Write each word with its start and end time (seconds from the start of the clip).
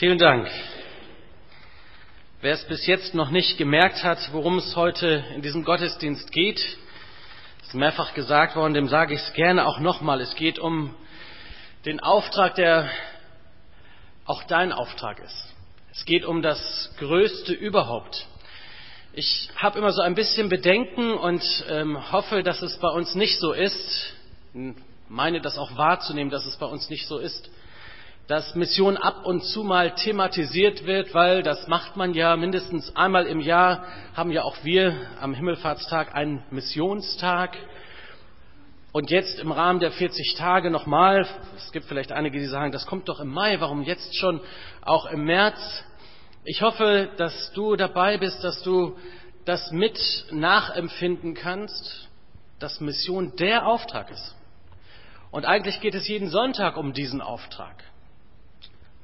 Vielen 0.00 0.16
Dank. 0.16 0.48
Wer 2.40 2.54
es 2.54 2.64
bis 2.64 2.86
jetzt 2.86 3.14
noch 3.14 3.28
nicht 3.28 3.58
gemerkt 3.58 4.02
hat, 4.02 4.16
worum 4.32 4.56
es 4.56 4.74
heute 4.74 5.22
in 5.34 5.42
diesem 5.42 5.62
Gottesdienst 5.62 6.32
geht, 6.32 6.58
ist 7.60 7.74
mehrfach 7.74 8.14
gesagt 8.14 8.56
worden, 8.56 8.72
dem 8.72 8.88
sage 8.88 9.12
ich 9.12 9.20
es 9.20 9.34
gerne 9.34 9.66
auch 9.66 9.78
nochmal. 9.78 10.22
Es 10.22 10.34
geht 10.36 10.58
um 10.58 10.94
den 11.84 12.00
Auftrag, 12.00 12.54
der 12.54 12.88
auch 14.24 14.42
dein 14.44 14.72
Auftrag 14.72 15.18
ist. 15.18 15.54
Es 15.92 16.06
geht 16.06 16.24
um 16.24 16.40
das 16.40 16.90
Größte 16.96 17.52
überhaupt. 17.52 18.26
Ich 19.12 19.50
habe 19.54 19.78
immer 19.80 19.92
so 19.92 20.00
ein 20.00 20.14
bisschen 20.14 20.48
Bedenken 20.48 21.12
und 21.12 21.44
ähm, 21.68 22.10
hoffe, 22.10 22.42
dass 22.42 22.62
es 22.62 22.78
bei 22.78 22.88
uns 22.88 23.14
nicht 23.14 23.38
so 23.38 23.52
ist, 23.52 24.14
meine 25.10 25.42
das 25.42 25.58
auch 25.58 25.76
wahrzunehmen, 25.76 26.30
dass 26.30 26.46
es 26.46 26.56
bei 26.56 26.64
uns 26.64 26.88
nicht 26.88 27.06
so 27.06 27.18
ist, 27.18 27.50
dass 28.30 28.54
Mission 28.54 28.96
ab 28.96 29.26
und 29.26 29.42
zu 29.42 29.64
mal 29.64 29.92
thematisiert 29.96 30.86
wird, 30.86 31.12
weil 31.14 31.42
das 31.42 31.66
macht 31.66 31.96
man 31.96 32.14
ja 32.14 32.36
mindestens 32.36 32.94
einmal 32.94 33.26
im 33.26 33.40
Jahr, 33.40 33.84
haben 34.14 34.30
ja 34.30 34.44
auch 34.44 34.58
wir 34.62 34.94
am 35.20 35.34
Himmelfahrtstag 35.34 36.14
einen 36.14 36.44
Missionstag. 36.52 37.56
Und 38.92 39.10
jetzt 39.10 39.40
im 39.40 39.50
Rahmen 39.50 39.80
der 39.80 39.90
40 39.90 40.36
Tage 40.36 40.70
nochmal, 40.70 41.26
es 41.56 41.72
gibt 41.72 41.86
vielleicht 41.86 42.12
einige, 42.12 42.38
die 42.38 42.46
sagen, 42.46 42.70
das 42.70 42.86
kommt 42.86 43.08
doch 43.08 43.18
im 43.18 43.30
Mai, 43.30 43.58
warum 43.58 43.82
jetzt 43.82 44.14
schon 44.16 44.40
auch 44.82 45.06
im 45.06 45.24
März? 45.24 45.84
Ich 46.44 46.62
hoffe, 46.62 47.10
dass 47.16 47.50
du 47.54 47.74
dabei 47.74 48.16
bist, 48.16 48.44
dass 48.44 48.62
du 48.62 48.96
das 49.44 49.72
mit 49.72 49.98
nachempfinden 50.30 51.34
kannst, 51.34 52.08
dass 52.60 52.80
Mission 52.80 53.34
der 53.34 53.66
Auftrag 53.66 54.08
ist. 54.12 54.36
Und 55.32 55.46
eigentlich 55.46 55.80
geht 55.80 55.96
es 55.96 56.06
jeden 56.06 56.28
Sonntag 56.30 56.76
um 56.76 56.92
diesen 56.92 57.20
Auftrag. 57.20 57.89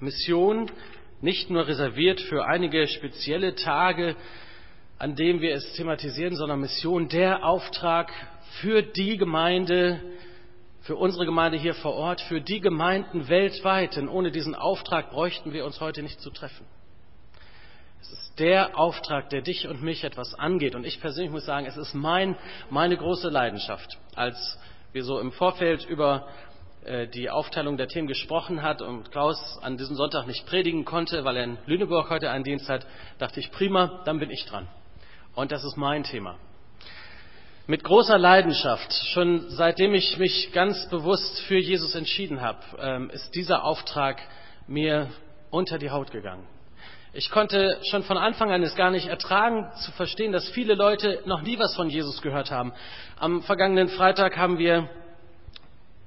Mission 0.01 0.71
nicht 1.21 1.51
nur 1.51 1.67
reserviert 1.67 2.21
für 2.21 2.45
einige 2.45 2.87
spezielle 2.87 3.55
Tage, 3.55 4.17
an 4.99 5.15
denen 5.15 5.41
wir 5.41 5.55
es 5.55 5.73
thematisieren, 5.75 6.37
sondern 6.37 6.61
Mission 6.61 7.09
der 7.09 7.45
Auftrag 7.45 8.13
für 8.61 8.83
die 8.83 9.17
Gemeinde, 9.17 10.01
für 10.83 10.97
unsere 10.97 11.25
Gemeinde 11.25 11.59
hier 11.59 11.75
vor 11.75 11.95
Ort, 11.95 12.21
für 12.23 12.41
die 12.41 12.61
Gemeinden 12.61 13.29
weltweit. 13.29 13.97
Denn 13.97 14.09
ohne 14.09 14.31
diesen 14.31 14.55
Auftrag 14.55 15.11
bräuchten 15.11 15.53
wir 15.53 15.65
uns 15.65 15.81
heute 15.81 16.03
nicht 16.03 16.21
zu 16.21 16.31
treffen. 16.31 16.67
Es 18.01 18.13
ist 18.13 18.39
der 18.39 18.79
Auftrag, 18.79 19.31
der 19.31 19.43
dich 19.43 19.67
und 19.67 19.83
mich 19.83 20.05
etwas 20.05 20.35
angeht. 20.35 20.75
Und 20.75 20.85
ich 20.87 21.01
persönlich 21.01 21.33
muss 21.33 21.47
sagen, 21.47 21.67
es 21.67 21.77
ist 21.77 21.95
mein, 21.95 22.37
meine 22.71 22.97
große 22.97 23.29
Leidenschaft. 23.29 23.99
Als 24.15 24.59
wir 24.93 25.05
so 25.05 25.19
im 25.19 25.33
Vorfeld 25.33 25.85
über 25.87 26.29
die 27.13 27.31
Aufteilung 27.31 27.77
der 27.77 27.89
Themen 27.89 28.07
gesprochen 28.07 28.63
hat 28.63 28.81
und 28.81 29.11
Klaus 29.11 29.59
an 29.63 29.77
diesem 29.77 29.97
Sonntag 29.97 30.27
nicht 30.27 30.47
predigen 30.47 30.85
konnte, 30.85 31.25
weil 31.25 31.37
er 31.37 31.45
in 31.45 31.59
Lüneburg 31.67 32.11
heute 32.11 32.31
einen 32.31 32.45
Dienst 32.45 32.69
hat, 32.69 32.87
dachte 33.19 33.41
ich, 33.41 33.51
prima, 33.51 34.03
dann 34.05 34.21
bin 34.21 34.31
ich 34.31 34.45
dran. 34.47 34.69
Und 35.35 35.53
das 35.53 35.65
ist 35.65 35.77
mein 35.77 36.05
Thema. 36.05 36.37
Mit 37.67 37.83
großer 37.83 38.17
Leidenschaft, 38.17 38.93
schon 39.13 39.51
seitdem 39.51 39.93
ich 39.93 40.19
mich 40.19 40.53
ganz 40.53 40.89
bewusst 40.89 41.41
für 41.49 41.59
Jesus 41.59 41.97
entschieden 41.97 42.41
habe, 42.41 42.61
ähm, 42.79 43.11
ist 43.11 43.35
dieser 43.35 43.65
Auftrag 43.65 44.23
mir 44.69 45.11
unter 45.51 45.79
die 45.79 45.91
Haut 45.91 46.13
gegangen. 46.13 46.47
Ich 47.13 47.31
konnte 47.31 47.79
schon 47.91 48.05
von 48.05 48.19
Anfang 48.19 48.53
an 48.53 48.63
es 48.63 48.77
gar 48.77 48.91
nicht 48.91 49.09
ertragen 49.09 49.69
zu 49.85 49.91
verstehen, 49.93 50.31
dass 50.31 50.49
viele 50.51 50.75
Leute 50.75 51.23
noch 51.25 51.43
nie 51.43 51.59
was 51.59 51.75
von 51.75 51.91
Jesus 51.91 52.23
gehört 52.23 52.53
haben. 52.53 52.73
Am 53.19 53.43
vergangenen 53.43 53.89
Freitag 53.89 54.37
haben 54.37 54.59
wir 54.59 54.89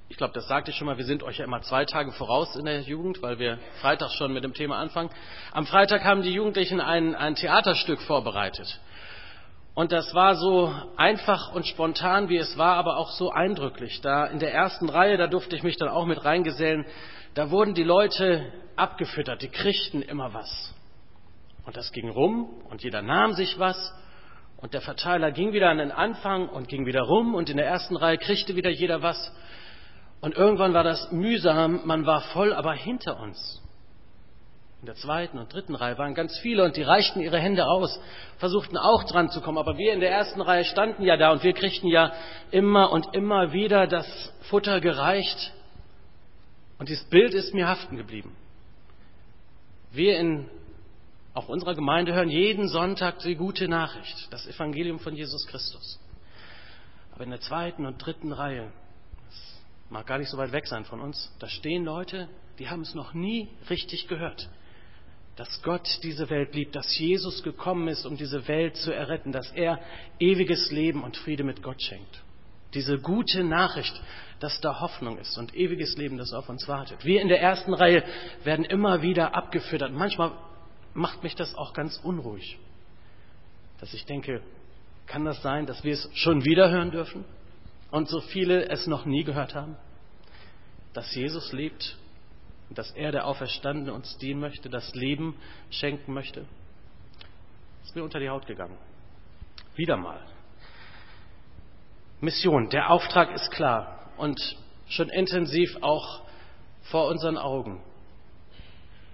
ich 0.10 0.18
glaube, 0.18 0.34
das 0.34 0.48
sagte 0.48 0.72
ich 0.72 0.78
schon 0.78 0.88
mal, 0.88 0.98
wir 0.98 1.06
sind 1.06 1.22
euch 1.22 1.38
ja 1.38 1.46
immer 1.46 1.62
zwei 1.62 1.86
Tage 1.86 2.12
voraus 2.12 2.56
in 2.56 2.66
der 2.66 2.82
Jugend, 2.82 3.22
weil 3.22 3.38
wir 3.38 3.60
Freitag 3.80 4.12
schon 4.12 4.34
mit 4.34 4.44
dem 4.44 4.56
Thema 4.56 4.78
anfangen. 4.78 5.12
Am 5.52 5.68
Freitag 5.68 6.04
haben 6.04 6.24
die 6.24 6.34
Jugendlichen 6.34 6.82
ein, 6.82 7.14
ein 7.14 7.36
Theaterstück 7.36 8.02
vorbereitet. 8.02 8.80
Und 9.76 9.92
das 9.92 10.14
war 10.16 10.36
so 10.36 10.74
einfach 10.98 11.54
und 11.54 11.68
spontan, 11.68 12.28
wie 12.28 12.38
es 12.38 12.58
war, 12.58 12.76
aber 12.76 12.98
auch 12.98 13.12
so 13.12 13.32
eindrücklich. 13.32 14.02
Da 14.02 14.26
in 14.26 14.40
der 14.40 14.52
ersten 14.52 14.90
Reihe, 14.90 15.16
da 15.16 15.28
durfte 15.28 15.56
ich 15.56 15.62
mich 15.62 15.78
dann 15.78 15.90
auch 15.90 16.06
mit 16.06 16.26
reingesellen, 16.26 16.86
da 17.36 17.52
wurden 17.52 17.76
die 17.76 17.84
Leute 17.84 18.52
abgefüttert, 18.76 19.44
die 19.44 19.50
kriegten 19.50 20.02
immer 20.02 20.34
was. 20.34 20.74
Und 21.66 21.78
das 21.78 21.92
ging 21.92 22.10
rum 22.10 22.50
und 22.72 22.82
jeder 22.82 23.04
nahm 23.04 23.34
sich 23.34 23.60
was 23.60 23.94
und 24.58 24.74
der 24.74 24.82
Verteiler 24.82 25.32
ging 25.32 25.54
wieder 25.54 25.70
an 25.70 25.78
den 25.78 25.92
Anfang 25.92 26.50
und 26.50 26.68
ging 26.68 26.88
wieder 26.88 27.04
rum 27.04 27.36
und 27.36 27.50
in 27.50 27.58
der 27.58 27.68
ersten 27.68 27.96
Reihe 27.96 28.18
kriegte 28.18 28.56
wieder 28.56 28.72
jeder 28.72 29.04
was. 29.04 29.32
Und 30.22 30.36
irgendwann 30.36 30.74
war 30.74 30.84
das 30.84 31.12
mühsam, 31.12 31.82
man 31.86 32.06
war 32.06 32.22
voll, 32.34 32.54
aber 32.54 32.74
hinter 32.74 33.20
uns. 33.20 33.62
In 34.82 34.86
der 34.86 34.96
zweiten 34.96 35.38
und 35.38 35.52
dritten 35.52 35.76
Reihe 35.76 35.98
waren 35.98 36.14
ganz 36.14 36.38
viele 36.40 36.64
und 36.64 36.78
die 36.78 36.84
reichten 36.84 37.20
ihre 37.20 37.40
Hände 37.40 37.66
aus, 37.66 38.00
versuchten 38.38 38.78
auch 38.78 39.04
dran 39.04 39.30
zu 39.30 39.42
kommen. 39.42 39.58
Aber 39.58 39.78
wir 39.78 39.94
in 39.94 40.00
der 40.00 40.12
ersten 40.12 40.40
Reihe 40.42 40.64
standen 40.64 41.04
ja 41.04 41.18
da 41.18 41.32
und 41.32 41.44
wir 41.44 41.54
kriegten 41.54 41.90
ja 41.90 42.14
immer 42.52 42.92
und 42.92 43.14
immer 43.14 43.52
wieder 43.52 43.88
das 43.88 44.34
Futter 44.50 44.80
gereicht. 44.80 45.54
Und 46.78 46.88
dieses 46.88 47.04
Bild 47.10 47.34
ist 47.34 47.54
mir 47.54 47.68
haften 47.68 47.98
geblieben. 47.98 48.36
Wir 49.92 50.18
in 50.18 50.50
auch 51.34 51.50
unserer 51.50 51.76
Gemeinde 51.76 52.14
hören 52.14 52.30
jeden 52.30 52.68
Sonntag 52.70 53.20
die 53.20 53.36
gute 53.36 53.68
Nachricht, 53.68 54.28
das 54.32 54.48
Evangelium 54.48 55.00
von 55.00 55.16
Jesus 55.16 55.46
Christus. 55.48 56.00
Aber 57.14 57.24
in 57.24 57.30
der 57.30 57.42
zweiten 57.42 57.86
und 57.86 57.98
dritten 57.98 58.32
Reihe 58.32 58.72
mag 59.90 60.06
gar 60.06 60.18
nicht 60.18 60.30
so 60.30 60.38
weit 60.38 60.52
weg 60.52 60.68
sein 60.68 60.86
von 60.86 61.02
uns, 61.02 61.32
da 61.40 61.48
stehen 61.48 61.84
Leute, 61.84 62.28
die 62.60 62.70
haben 62.70 62.82
es 62.82 62.94
noch 62.94 63.14
nie 63.14 63.50
richtig 63.70 64.08
gehört. 64.08 64.50
Dass 65.36 65.62
Gott 65.64 65.88
diese 66.04 66.30
Welt 66.30 66.54
liebt, 66.54 66.76
dass 66.76 66.98
Jesus 66.98 67.44
gekommen 67.44 67.88
ist, 67.88 68.06
um 68.06 68.18
diese 68.18 68.48
Welt 68.48 68.76
zu 68.76 68.94
erretten, 68.94 69.32
dass 69.32 69.50
er 69.52 69.80
ewiges 70.20 70.70
Leben 70.72 71.04
und 71.04 71.16
Friede 71.18 71.44
mit 71.44 71.64
Gott 71.64 71.82
schenkt. 71.82 72.24
Diese 72.74 73.00
gute 73.00 73.44
Nachricht, 73.44 74.00
dass 74.40 74.60
da 74.62 74.80
Hoffnung 74.80 75.18
ist 75.18 75.38
und 75.38 75.56
ewiges 75.56 75.98
Leben, 75.98 76.18
das 76.18 76.34
auf 76.34 76.50
uns 76.50 76.68
wartet. 76.68 77.04
Wir 77.04 77.22
in 77.22 77.30
der 77.30 77.42
ersten 77.42 77.74
Reihe 77.74 78.04
werden 78.44 78.66
immer 78.66 79.02
wieder 79.02 79.34
abgefüttert. 79.34 79.92
Manchmal 79.92 80.34
macht 80.94 81.24
mich 81.24 81.36
das 81.36 81.56
auch 81.56 81.74
ganz 81.74 82.00
unruhig, 82.04 82.60
dass 83.80 83.94
ich 83.94 84.06
denke, 84.06 84.42
kann 85.08 85.26
das 85.26 85.42
sein, 85.42 85.66
dass 85.66 85.84
wir 85.84 85.94
es 85.94 86.10
schon 86.14 86.46
wieder 86.46 86.70
hören 86.70 86.92
dürfen? 86.92 87.26
Und 87.92 88.08
so 88.08 88.22
viele 88.22 88.70
es 88.70 88.88
noch 88.88 89.06
nie 89.06 89.24
gehört 89.24 89.56
haben? 89.56 89.76
Dass 90.94 91.14
Jesus 91.16 91.52
lebt 91.52 91.98
und 92.70 92.78
dass 92.78 92.92
er, 92.92 93.12
der 93.12 93.26
Auferstandene, 93.26 93.94
uns 93.94 94.18
dienen 94.18 94.40
möchte, 94.40 94.70
das 94.70 94.94
Leben 94.94 95.36
schenken 95.70 96.14
möchte? 96.14 96.46
Ist 97.84 97.96
mir 97.96 98.04
unter 98.04 98.20
die 98.20 98.30
Haut 98.30 98.46
gegangen. 98.46 98.78
Wieder 99.76 99.98
mal. 99.98 100.22
Mission, 102.22 102.70
der 102.70 102.90
Auftrag 102.90 103.32
ist 103.32 103.50
klar 103.52 104.12
und 104.18 104.40
schon 104.90 105.10
intensiv 105.10 105.78
auch 105.82 106.22
vor 106.84 107.08
unseren 107.08 107.38
Augen. 107.38 107.82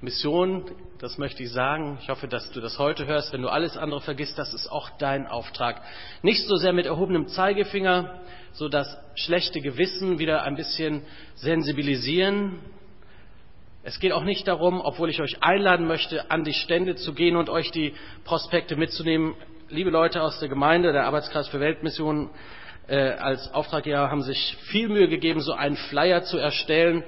Mission, 0.05 0.63
das 0.99 1.17
möchte 1.17 1.41
ich 1.41 1.51
sagen, 1.51 1.97
ich 1.99 2.09
hoffe, 2.09 2.27
dass 2.27 2.51
du 2.51 2.61
das 2.61 2.77
heute 2.77 3.07
hörst, 3.07 3.33
wenn 3.33 3.41
du 3.41 3.49
alles 3.49 3.75
andere 3.75 4.01
vergisst, 4.01 4.37
das 4.37 4.53
ist 4.53 4.71
auch 4.71 4.91
dein 4.99 5.25
Auftrag. 5.25 5.81
Nicht 6.21 6.47
so 6.47 6.57
sehr 6.57 6.73
mit 6.73 6.85
erhobenem 6.85 7.27
Zeigefinger, 7.27 8.21
so 8.53 8.69
das 8.69 8.97
schlechte 9.15 9.61
Gewissen 9.61 10.19
wieder 10.19 10.43
ein 10.43 10.55
bisschen 10.55 11.01
sensibilisieren. 11.33 12.59
Es 13.81 13.99
geht 13.99 14.11
auch 14.11 14.23
nicht 14.23 14.47
darum, 14.47 14.79
obwohl 14.79 15.09
ich 15.09 15.21
euch 15.21 15.41
einladen 15.41 15.87
möchte, 15.87 16.29
an 16.29 16.43
die 16.43 16.53
Stände 16.53 16.95
zu 16.95 17.13
gehen 17.13 17.35
und 17.35 17.49
euch 17.49 17.71
die 17.71 17.95
Prospekte 18.25 18.75
mitzunehmen. 18.75 19.33
Liebe 19.69 19.89
Leute 19.89 20.21
aus 20.21 20.39
der 20.39 20.49
Gemeinde, 20.49 20.93
der 20.93 21.05
Arbeitskreis 21.05 21.47
für 21.47 21.59
Weltmissionen 21.59 22.29
äh, 22.87 22.95
als 22.95 23.51
Auftraggeber 23.51 24.11
haben 24.11 24.21
sich 24.21 24.55
viel 24.69 24.87
Mühe 24.87 25.07
gegeben, 25.07 25.41
so 25.41 25.53
einen 25.53 25.75
Flyer 25.75 26.23
zu 26.23 26.37
erstellen 26.37 27.03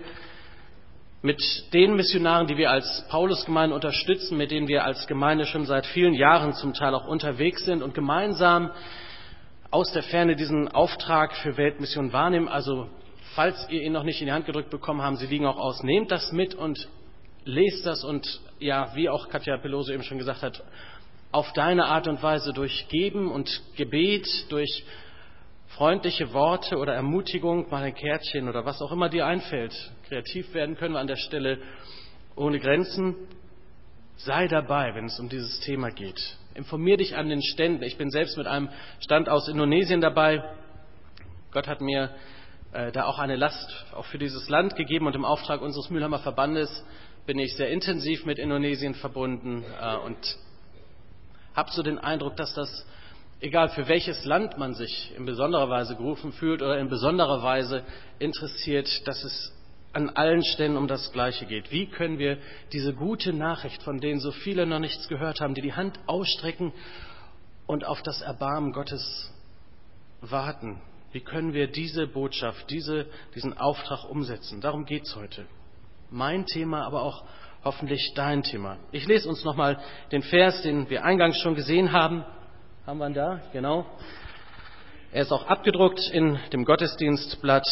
mit 1.22 1.74
den 1.74 1.96
Missionaren, 1.96 2.48
die 2.48 2.58
wir 2.58 2.70
als 2.70 3.06
Paulusgemeinde 3.10 3.74
unterstützen, 3.74 4.38
mit 4.38 4.52
denen 4.52 4.68
wir 4.68 4.84
als 4.84 5.08
Gemeinde 5.08 5.46
schon 5.46 5.66
seit 5.66 5.86
vielen 5.88 6.14
Jahren 6.14 6.54
zum 6.54 6.74
Teil 6.74 6.94
auch 6.94 7.08
unterwegs 7.08 7.66
sind 7.66 7.82
und 7.82 7.94
gemeinsam 7.94 8.72
aus 9.72 9.92
der 9.92 10.04
Ferne 10.04 10.36
diesen 10.36 10.68
Auftrag 10.68 11.36
für 11.36 11.58
Weltmission 11.58 12.14
wahrnehmen. 12.14 12.48
Also 12.48 12.88
falls 13.34 13.68
ihr 13.70 13.82
ihn 13.82 13.94
noch 13.94 14.04
nicht 14.04 14.22
in 14.22 14.28
die 14.28 14.32
Hand 14.32 14.46
gedrückt 14.46 14.70
bekommen 14.70 15.02
habt, 15.02 15.18
sie 15.18 15.28
liegen 15.28 15.46
auch 15.46 15.58
aus, 15.58 15.84
nehmt 15.84 16.12
das 16.12 16.32
mit 16.32 16.54
und 16.54 16.88
lest 17.46 17.86
das 17.86 18.04
und 18.04 18.40
ja, 18.60 18.96
wie 18.96 19.10
auch 19.10 19.30
Katja 19.30 19.58
Peloso 19.58 19.92
eben 19.94 20.04
schon 20.04 20.18
gesagt 20.18 20.44
hat, 20.44 20.64
auf 21.32 21.52
deine 21.54 21.86
Art 21.86 22.08
und 22.08 22.22
Weise 22.22 22.54
durch 22.54 22.88
Geben 22.90 23.32
und 23.32 23.62
Gebet, 23.76 24.28
durch 24.50 24.86
freundliche 25.68 26.34
Worte 26.34 26.78
oder 26.78 26.94
Ermutigung, 26.94 27.70
mal 27.70 27.84
ein 27.84 27.94
Kärtchen 27.94 28.48
oder 28.48 28.66
was 28.66 28.82
auch 28.82 28.92
immer 28.92 29.10
dir 29.10 29.26
einfällt. 29.26 29.74
Kreativ 30.08 30.54
werden 30.54 30.78
können 30.78 30.94
wir 30.94 31.00
an 31.00 31.08
der 31.08 31.18
Stelle 31.18 31.60
ohne 32.36 32.60
Grenzen. 32.60 33.16
Sei 34.16 34.48
dabei, 34.48 34.96
wenn 34.96 35.06
es 35.06 35.20
um 35.20 35.28
dieses 35.28 35.60
Thema 35.60 35.92
geht. 35.92 36.38
Informier 36.56 36.96
dich 36.96 37.18
an 37.18 37.28
den 37.28 37.42
Ständen. 37.42 37.84
Ich 37.84 37.98
bin 37.98 38.10
selbst 38.10 38.38
mit 38.38 38.48
einem 38.48 38.70
Stand 39.02 39.28
aus 39.28 39.50
Indonesien 39.50 40.00
dabei. 40.00 40.44
Gott 41.52 41.68
hat 41.68 41.82
mir 41.82 42.16
äh, 42.72 42.92
da 42.94 43.04
auch 43.04 43.20
eine 43.20 43.36
Last 43.36 43.86
auch 43.94 44.06
für 44.06 44.18
dieses 44.18 44.48
Land 44.48 44.78
gegeben 44.78 45.08
und 45.08 45.16
im 45.16 45.26
Auftrag 45.26 45.62
unseres 45.62 45.90
Mülheimer 45.90 46.20
Verbandes 46.20 46.86
bin 47.26 47.38
ich 47.38 47.56
sehr 47.58 47.70
intensiv 47.70 48.26
mit 48.26 48.40
Indonesien 48.40 48.96
verbunden 48.96 49.66
äh, 49.82 49.98
und 49.98 50.18
habe 51.54 51.70
so 51.72 51.84
den 51.84 52.00
Eindruck, 52.00 52.38
dass 52.38 52.54
das, 52.54 52.88
egal 53.42 53.70
für 53.70 53.90
welches 53.90 54.24
Land 54.24 54.58
man 54.58 54.74
sich 54.74 55.14
in 55.18 55.26
besonderer 55.26 55.70
Weise 55.70 55.98
gerufen 55.98 56.32
fühlt 56.32 56.62
oder 56.62 56.80
in 56.80 56.88
besonderer 56.88 57.44
Weise 57.44 57.84
interessiert, 58.20 59.06
dass 59.06 59.24
es 59.26 59.57
an 59.98 60.12
allen 60.12 60.44
Stellen 60.44 60.78
um 60.78 60.88
das 60.88 61.12
Gleiche 61.12 61.48
geht. 61.48 61.72
Wie 61.72 61.88
können 61.88 62.20
wir 62.20 62.38
diese 62.72 62.94
gute 62.94 63.34
Nachricht, 63.34 63.82
von 63.82 64.00
denen 64.00 64.20
so 64.20 64.32
viele 64.32 64.68
noch 64.68 64.78
nichts 64.78 65.08
gehört 65.08 65.42
haben, 65.42 65.56
die 65.56 65.62
die 65.62 65.74
Hand 65.74 66.00
ausstrecken 66.06 66.72
und 67.66 67.84
auf 67.84 68.04
das 68.04 68.22
Erbarmen 68.22 68.74
Gottes 68.74 69.34
warten, 70.22 70.80
wie 71.14 71.22
können 71.22 71.54
wir 71.54 71.66
diese 71.66 72.06
Botschaft, 72.06 72.70
diese, 72.70 73.08
diesen 73.34 73.58
Auftrag 73.58 74.08
umsetzen? 74.08 74.62
Darum 74.62 74.86
geht 74.86 75.06
es 75.06 75.16
heute. 75.16 75.48
Mein 76.12 76.46
Thema, 76.46 76.86
aber 76.86 77.02
auch 77.02 77.24
hoffentlich 77.64 78.14
dein 78.14 78.44
Thema. 78.44 78.78
Ich 78.92 79.08
lese 79.08 79.28
uns 79.28 79.44
nochmal 79.44 79.80
den 80.12 80.22
Vers, 80.22 80.62
den 80.62 80.92
wir 80.92 81.06
eingangs 81.06 81.40
schon 81.40 81.56
gesehen 81.56 81.92
haben. 81.92 82.24
Haben 82.86 83.00
wir 83.00 83.08
ihn 83.08 83.14
da? 83.16 83.42
Genau. 83.52 83.88
Er 85.12 85.24
ist 85.24 85.32
auch 85.32 85.48
abgedruckt 85.48 86.08
in 86.12 86.38
dem 86.54 86.66
Gottesdienstblatt 86.66 87.66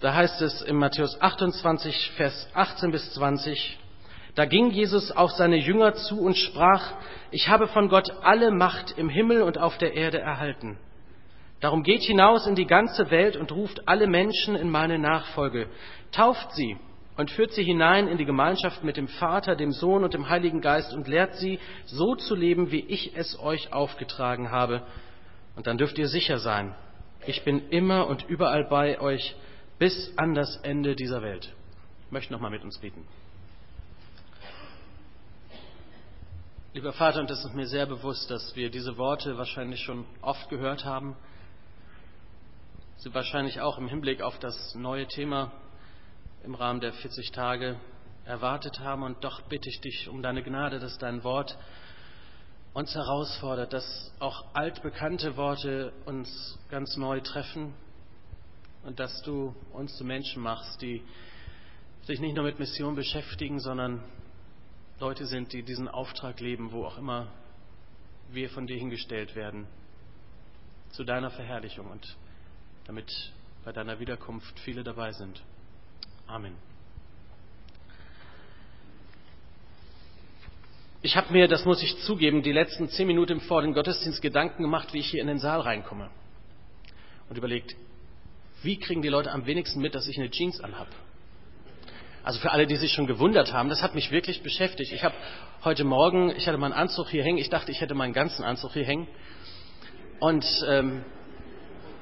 da 0.00 0.14
heißt 0.14 0.40
es 0.42 0.62
in 0.62 0.76
Matthäus 0.76 1.20
28, 1.20 2.12
Vers 2.16 2.48
18 2.54 2.92
bis 2.92 3.12
20, 3.14 3.78
da 4.36 4.44
ging 4.44 4.70
Jesus 4.70 5.10
auf 5.10 5.32
seine 5.32 5.56
Jünger 5.56 5.94
zu 5.94 6.20
und 6.20 6.36
sprach, 6.36 6.92
ich 7.32 7.48
habe 7.48 7.66
von 7.66 7.88
Gott 7.88 8.08
alle 8.22 8.52
Macht 8.52 8.96
im 8.96 9.08
Himmel 9.08 9.42
und 9.42 9.58
auf 9.58 9.78
der 9.78 9.94
Erde 9.94 10.20
erhalten. 10.20 10.78
Darum 11.60 11.82
geht 11.82 12.02
hinaus 12.02 12.46
in 12.46 12.54
die 12.54 12.66
ganze 12.66 13.10
Welt 13.10 13.36
und 13.36 13.50
ruft 13.50 13.88
alle 13.88 14.06
Menschen 14.06 14.54
in 14.54 14.70
meine 14.70 14.98
Nachfolge, 14.98 15.66
tauft 16.12 16.52
sie 16.52 16.76
und 17.16 17.32
führt 17.32 17.50
sie 17.50 17.64
hinein 17.64 18.06
in 18.06 18.16
die 18.16 18.24
Gemeinschaft 18.24 18.84
mit 18.84 18.96
dem 18.96 19.08
Vater, 19.08 19.56
dem 19.56 19.72
Sohn 19.72 20.04
und 20.04 20.14
dem 20.14 20.28
Heiligen 20.28 20.60
Geist 20.60 20.94
und 20.94 21.08
lehrt 21.08 21.34
sie, 21.34 21.58
so 21.86 22.14
zu 22.14 22.36
leben, 22.36 22.70
wie 22.70 22.84
ich 22.86 23.16
es 23.16 23.36
euch 23.40 23.72
aufgetragen 23.72 24.52
habe. 24.52 24.82
Und 25.56 25.66
dann 25.66 25.78
dürft 25.78 25.98
ihr 25.98 26.06
sicher 26.06 26.38
sein, 26.38 26.76
ich 27.26 27.42
bin 27.42 27.70
immer 27.70 28.06
und 28.06 28.24
überall 28.28 28.66
bei 28.66 29.00
euch 29.00 29.34
bis 29.78 30.12
an 30.16 30.34
das 30.34 30.56
Ende 30.58 30.96
dieser 30.96 31.22
Welt. 31.22 31.54
Ich 32.06 32.12
möchte 32.12 32.32
noch 32.32 32.40
mal 32.40 32.50
mit 32.50 32.64
uns 32.64 32.78
beten. 32.78 33.06
Lieber 36.74 36.92
Vater, 36.92 37.20
und 37.20 37.30
es 37.30 37.44
ist 37.44 37.54
mir 37.54 37.66
sehr 37.66 37.86
bewusst, 37.86 38.30
dass 38.30 38.54
wir 38.54 38.70
diese 38.70 38.96
Worte 38.98 39.36
wahrscheinlich 39.38 39.80
schon 39.80 40.04
oft 40.20 40.48
gehört 40.48 40.84
haben, 40.84 41.16
sie 42.98 43.14
wahrscheinlich 43.14 43.60
auch 43.60 43.78
im 43.78 43.88
Hinblick 43.88 44.20
auf 44.20 44.38
das 44.38 44.74
neue 44.74 45.06
Thema 45.06 45.52
im 46.44 46.54
Rahmen 46.54 46.80
der 46.80 46.92
40 46.92 47.30
Tage 47.32 47.80
erwartet 48.24 48.80
haben. 48.80 49.02
Und 49.02 49.22
doch 49.24 49.42
bitte 49.42 49.68
ich 49.68 49.80
dich 49.80 50.08
um 50.08 50.22
deine 50.22 50.42
Gnade, 50.42 50.78
dass 50.78 50.98
dein 50.98 51.24
Wort 51.24 51.56
uns 52.74 52.94
herausfordert, 52.94 53.72
dass 53.72 54.12
auch 54.18 54.44
altbekannte 54.54 55.36
Worte 55.36 55.92
uns 56.04 56.58
ganz 56.68 56.96
neu 56.96 57.20
treffen 57.20 57.74
und 58.84 58.98
dass 59.00 59.22
du 59.22 59.54
uns 59.72 59.96
zu 59.96 60.04
Menschen 60.04 60.42
machst, 60.42 60.80
die 60.82 61.02
sich 62.02 62.20
nicht 62.20 62.34
nur 62.34 62.44
mit 62.44 62.58
Mission 62.58 62.94
beschäftigen, 62.94 63.60
sondern 63.60 64.02
Leute 65.00 65.26
sind, 65.26 65.52
die 65.52 65.62
diesen 65.62 65.88
Auftrag 65.88 66.40
leben, 66.40 66.72
wo 66.72 66.84
auch 66.84 66.98
immer 66.98 67.28
wir 68.30 68.50
von 68.50 68.66
dir 68.66 68.76
hingestellt 68.76 69.36
werden, 69.36 69.66
zu 70.90 71.04
deiner 71.04 71.30
Verherrlichung 71.30 71.90
und 71.90 72.16
damit 72.86 73.10
bei 73.64 73.72
deiner 73.72 74.00
Wiederkunft 74.00 74.58
viele 74.60 74.82
dabei 74.82 75.12
sind. 75.12 75.42
Amen. 76.26 76.54
Ich 81.00 81.16
habe 81.16 81.32
mir, 81.32 81.46
das 81.46 81.64
muss 81.64 81.82
ich 81.82 81.96
zugeben, 81.98 82.42
die 82.42 82.52
letzten 82.52 82.88
zehn 82.88 83.06
Minuten 83.06 83.40
vor 83.40 83.62
dem 83.62 83.72
Gottesdienst 83.72 84.20
Gedanken 84.20 84.62
gemacht, 84.62 84.92
wie 84.92 84.98
ich 84.98 85.10
hier 85.10 85.20
in 85.20 85.28
den 85.28 85.38
Saal 85.38 85.60
reinkomme. 85.60 86.10
Und 87.28 87.36
überlegt, 87.38 87.76
wie 88.62 88.78
kriegen 88.78 89.02
die 89.02 89.08
Leute 89.08 89.30
am 89.30 89.46
wenigsten 89.46 89.80
mit, 89.80 89.94
dass 89.94 90.06
ich 90.08 90.18
eine 90.18 90.30
Jeans 90.30 90.60
anhab? 90.60 90.88
Also 92.24 92.40
für 92.40 92.50
alle, 92.50 92.66
die 92.66 92.76
sich 92.76 92.92
schon 92.92 93.06
gewundert 93.06 93.52
haben, 93.52 93.68
das 93.68 93.82
hat 93.82 93.94
mich 93.94 94.10
wirklich 94.10 94.42
beschäftigt. 94.42 94.92
Ich 94.92 95.04
habe 95.04 95.14
heute 95.64 95.84
Morgen, 95.84 96.30
ich 96.36 96.46
hatte 96.46 96.58
meinen 96.58 96.72
Anzug 96.72 97.08
hier 97.08 97.22
hängen, 97.22 97.38
ich 97.38 97.48
dachte, 97.48 97.70
ich 97.70 97.80
hätte 97.80 97.94
meinen 97.94 98.12
ganzen 98.12 98.44
Anzug 98.44 98.72
hier 98.72 98.84
hängen. 98.84 99.06
Und 100.20 100.44
ähm, 100.68 101.04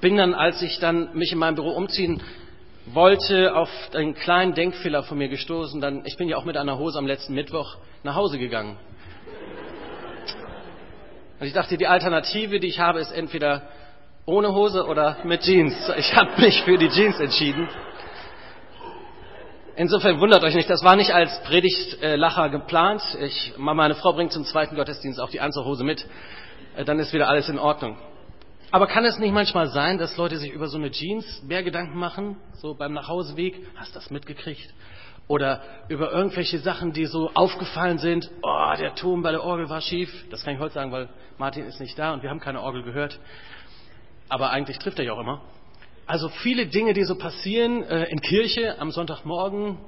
bin 0.01 0.17
dann, 0.17 0.35
als 0.35 0.63
ich 0.63 0.79
dann 0.79 1.17
mich 1.17 1.33
in 1.33 1.39
meinem 1.39 1.55
Büro 1.55 1.71
umziehen 1.71 2.23
wollte, 2.87 3.55
auf 3.55 3.69
einen 3.95 4.15
kleinen 4.15 4.55
Denkfehler 4.55 5.03
von 5.03 5.19
mir 5.19 5.29
gestoßen. 5.29 5.81
Dann, 5.81 6.05
ich 6.05 6.17
bin 6.17 6.29
ja 6.29 6.37
auch 6.37 6.45
mit 6.45 6.57
einer 6.57 6.79
Hose 6.79 6.99
am 6.99 7.07
letzten 7.07 7.35
Mittwoch 7.35 7.77
nach 8.03 8.15
Hause 8.15 8.39
gegangen. 8.39 8.79
Und 11.39 11.47
ich 11.47 11.53
dachte, 11.53 11.77
die 11.77 11.87
Alternative, 11.87 12.61
die 12.61 12.69
ich 12.69 12.79
habe, 12.79 13.01
ist 13.01 13.13
entweder 13.13 13.69
ohne 14.27 14.53
Hose 14.53 14.85
oder 14.85 15.19
mit 15.25 15.43
Jeans? 15.43 15.75
Ich 15.97 16.15
habe 16.15 16.41
mich 16.41 16.61
für 16.63 16.77
die 16.77 16.89
Jeans 16.89 17.19
entschieden. 17.21 17.69
Insofern 19.77 20.21
wundert 20.21 20.43
euch 20.43 20.55
nicht, 20.55 20.69
das 20.69 20.83
war 20.83 20.97
nicht 20.97 21.13
als 21.13 21.43
Predigtlacher 21.45 22.49
geplant. 22.49 23.03
Ich, 23.21 23.55
meine 23.57 23.95
Frau 23.95 24.13
bringt 24.15 24.33
zum 24.33 24.45
zweiten 24.45 24.75
Gottesdienst 24.75 25.21
auch 25.21 25.31
die 25.31 25.41
Anzughose 25.41 25.85
mit. 25.85 26.07
Äh, 26.77 26.85
dann 26.85 26.99
ist 26.99 27.13
wieder 27.13 27.29
alles 27.29 27.49
in 27.49 27.59
Ordnung. 27.59 27.99
Aber 28.73 28.89
kann 28.89 29.05
es 29.05 29.19
nicht 29.19 29.33
manchmal 29.33 29.69
sein, 29.69 29.99
dass 29.99 30.17
Leute 30.17 30.39
sich 30.39 30.51
über 30.51 30.67
so 30.67 30.77
eine 30.77 30.91
Jeans 30.91 31.43
mehr 31.45 31.63
Gedanken 31.63 31.99
machen, 31.99 32.37
so 32.55 32.75
beim 32.75 32.95
Nachhauseweg? 32.95 33.65
Hast 33.77 33.95
du 33.95 34.01
das 34.01 34.11
mitgekriegt? 34.11 34.75
Oder 35.29 35.61
über 35.89 36.11
irgendwelche 36.11 36.59
Sachen, 36.59 36.93
die 36.93 37.07
so 37.07 37.31
aufgefallen 37.35 37.99
sind. 37.99 38.31
Oh, 38.43 38.73
der 38.79 38.95
Ton 38.95 39.23
bei 39.23 39.31
der 39.31 39.45
Orgel 39.45 39.69
war 39.69 39.81
schief. 39.81 40.11
Das 40.31 40.43
kann 40.43 40.55
ich 40.55 40.61
heute 40.61 40.75
sagen, 40.75 40.91
weil 40.91 41.09
Martin 41.39 41.67
ist 41.67 41.81
nicht 41.81 41.99
da 41.99 42.13
und 42.13 42.23
wir 42.23 42.31
haben 42.31 42.41
keine 42.41 42.61
Orgel 42.63 42.83
gehört 42.83 43.21
aber 44.29 44.51
eigentlich 44.51 44.79
trifft 44.79 44.99
er 44.99 45.05
ja 45.05 45.13
auch 45.13 45.21
immer. 45.21 45.43
Also 46.07 46.29
viele 46.29 46.67
Dinge, 46.67 46.93
die 46.93 47.05
so 47.05 47.17
passieren 47.17 47.83
äh, 47.83 48.05
in 48.05 48.21
Kirche 48.21 48.79
am 48.79 48.91
Sonntagmorgen, 48.91 49.79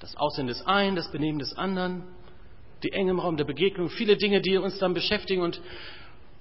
das 0.00 0.16
Aussehen 0.16 0.46
des 0.46 0.66
einen, 0.66 0.96
das 0.96 1.10
Benehmen 1.10 1.38
des 1.38 1.56
anderen, 1.56 2.04
die 2.82 2.92
Enge 2.92 3.10
im 3.10 3.18
Raum 3.18 3.36
der 3.36 3.44
Begegnung, 3.44 3.90
viele 3.90 4.16
Dinge, 4.16 4.40
die 4.40 4.56
uns 4.56 4.78
dann 4.78 4.94
beschäftigen 4.94 5.42
und 5.42 5.60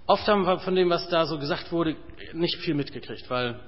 oft 0.08 0.28
haben 0.28 0.46
wir 0.46 0.60
von 0.60 0.76
dem, 0.76 0.90
was 0.90 1.10
da 1.10 1.26
so 1.26 1.38
gesagt 1.40 1.72
wurde, 1.72 1.96
nicht 2.34 2.58
viel 2.58 2.74
mitgekriegt, 2.74 3.30
weil 3.30 3.60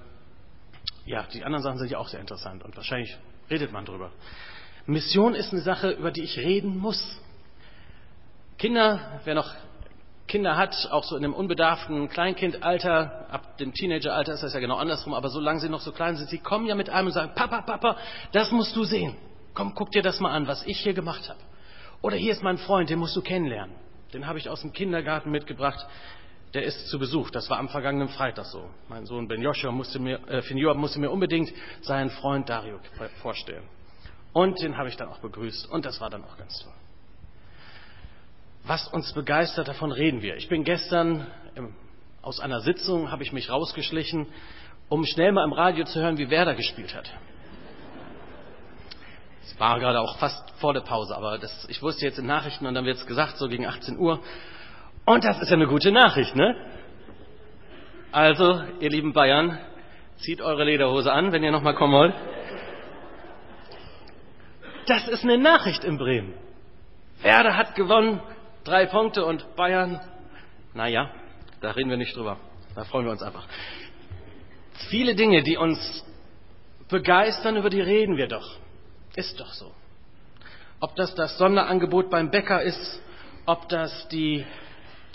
ja, 1.05 1.25
die 1.33 1.43
anderen 1.43 1.63
Sachen 1.63 1.77
sind 1.79 1.91
ja 1.91 1.97
auch 1.97 2.09
sehr 2.09 2.19
interessant 2.19 2.63
und 2.63 2.75
wahrscheinlich 2.75 3.17
redet 3.49 3.71
man 3.71 3.85
drüber. 3.85 4.11
Mission 4.85 5.35
ist 5.35 5.51
eine 5.51 5.61
Sache, 5.61 5.91
über 5.91 6.11
die 6.11 6.23
ich 6.23 6.37
reden 6.37 6.77
muss. 6.77 7.19
Kinder, 8.57 9.19
wer 9.25 9.35
noch 9.35 9.53
Kinder 10.27 10.57
hat, 10.57 10.89
auch 10.91 11.03
so 11.03 11.15
in 11.15 11.23
einem 11.23 11.33
unbedarften 11.33 12.09
Kleinkindalter, 12.09 13.27
ab 13.31 13.57
dem 13.57 13.73
Teenageralter 13.73 14.33
ist 14.33 14.43
das 14.43 14.53
ja 14.53 14.59
genau 14.59 14.75
andersrum, 14.75 15.13
aber 15.13 15.29
solange 15.29 15.59
sie 15.59 15.69
noch 15.69 15.79
so 15.79 15.91
klein 15.91 16.17
sind, 16.17 16.29
sie 16.29 16.39
kommen 16.39 16.65
ja 16.65 16.75
mit 16.75 16.89
einem 16.89 17.07
und 17.07 17.13
sagen, 17.13 17.31
Papa, 17.33 17.61
Papa, 17.61 17.97
das 18.33 18.51
musst 18.51 18.75
du 18.75 18.83
sehen. 18.83 19.15
Komm, 19.53 19.73
guck 19.73 19.91
dir 19.91 20.01
das 20.01 20.19
mal 20.19 20.31
an, 20.31 20.45
was 20.47 20.65
ich 20.67 20.79
hier 20.79 20.93
gemacht 20.93 21.29
habe. 21.29 21.39
Oder 22.01 22.17
hier 22.17 22.33
ist 22.33 22.43
mein 22.43 22.57
Freund, 22.57 22.89
den 22.89 22.99
musst 22.99 23.15
du 23.15 23.21
kennenlernen. 23.21 23.75
Den 24.13 24.27
habe 24.27 24.37
ich 24.37 24.49
aus 24.49 24.61
dem 24.61 24.71
Kindergarten 24.71 25.31
mitgebracht. 25.31 25.85
Der 26.53 26.63
ist 26.63 26.87
zu 26.89 26.99
Besuch. 26.99 27.29
Das 27.31 27.49
war 27.49 27.57
am 27.57 27.69
vergangenen 27.69 28.09
Freitag 28.09 28.45
so. 28.45 28.69
Mein 28.87 29.05
Sohn 29.05 29.27
Ben 29.27 29.41
Joshua 29.41 29.71
musste 29.71 29.99
mir, 29.99 30.19
äh, 30.27 30.41
Finjoa 30.41 30.73
musste 30.75 30.99
mir 30.99 31.09
unbedingt 31.09 31.51
seinen 31.81 32.09
Freund 32.09 32.49
Dario 32.49 32.79
vorstellen. 33.21 33.63
Und 34.31 34.61
den 34.61 34.77
habe 34.77 34.89
ich 34.89 34.95
dann 34.95 35.09
auch 35.09 35.19
begrüßt. 35.19 35.69
Und 35.71 35.85
das 35.85 35.99
war 35.99 36.09
dann 36.09 36.23
auch 36.23 36.37
ganz 36.37 36.59
toll. 36.59 36.73
Was 38.67 38.85
uns 38.89 39.13
begeistert, 39.13 39.69
davon 39.69 39.93
reden 39.93 40.21
wir. 40.21 40.35
Ich 40.35 40.49
bin 40.49 40.65
gestern 40.65 41.25
aus 42.21 42.41
einer 42.41 42.59
Sitzung, 42.59 43.09
habe 43.09 43.23
ich 43.23 43.31
mich 43.31 43.49
rausgeschlichen, 43.49 44.27
um 44.89 45.05
schnell 45.05 45.31
mal 45.31 45.45
im 45.45 45.53
Radio 45.53 45.85
zu 45.85 46.01
hören, 46.01 46.17
wie 46.17 46.29
Werder 46.29 46.53
gespielt 46.53 46.93
hat. 46.93 47.09
Es 49.43 49.57
war 49.57 49.79
gerade 49.79 50.01
auch 50.01 50.17
fast 50.17 50.51
vor 50.59 50.73
der 50.73 50.81
Pause, 50.81 51.15
aber 51.15 51.37
das, 51.37 51.65
ich 51.69 51.81
wusste 51.81 52.03
jetzt 52.05 52.19
in 52.19 52.25
Nachrichten 52.25 52.65
und 52.65 52.73
dann 52.73 52.83
wird 52.83 52.97
es 52.97 53.05
gesagt, 53.05 53.37
so 53.37 53.47
gegen 53.47 53.65
18 53.65 53.97
Uhr. 53.97 54.19
Und 55.05 55.23
das 55.23 55.41
ist 55.41 55.47
ja 55.47 55.55
eine 55.55 55.67
gute 55.67 55.93
Nachricht, 55.93 56.35
ne? 56.35 56.53
Also, 58.11 58.63
ihr 58.81 58.89
lieben 58.89 59.13
Bayern, 59.13 59.59
zieht 60.17 60.41
eure 60.41 60.65
Lederhose 60.65 61.13
an, 61.13 61.31
wenn 61.31 61.41
ihr 61.41 61.51
nochmal 61.51 61.75
kommen 61.75 61.93
wollt. 61.93 62.13
Das 64.87 65.07
ist 65.07 65.23
eine 65.23 65.37
Nachricht 65.37 65.85
in 65.85 65.97
Bremen. 65.97 66.33
Werder 67.21 67.55
hat 67.55 67.73
gewonnen, 67.73 68.19
Drei 68.67 68.85
Punkte 68.85 69.23
und 69.23 69.55
Bayern, 69.55 70.01
naja, 70.73 71.09
da 71.61 71.71
reden 71.71 71.89
wir 71.89 71.95
nicht 71.95 72.13
drüber. 72.17 72.35
Da 72.75 72.83
freuen 72.83 73.05
wir 73.05 73.13
uns 73.13 73.23
einfach. 73.23 73.47
Viele 74.89 75.15
Dinge, 75.15 75.41
die 75.41 75.55
uns 75.55 76.03
begeistern, 76.89 77.55
über 77.55 77.69
die 77.69 77.79
reden 77.79 78.17
wir 78.17 78.27
doch. 78.27 78.57
Ist 79.15 79.39
doch 79.39 79.53
so. 79.53 79.71
Ob 80.81 80.97
das 80.97 81.15
das 81.15 81.37
Sonderangebot 81.37 82.09
beim 82.09 82.29
Bäcker 82.29 82.61
ist, 82.61 83.01
ob 83.45 83.69
das 83.69 84.09
die, 84.09 84.45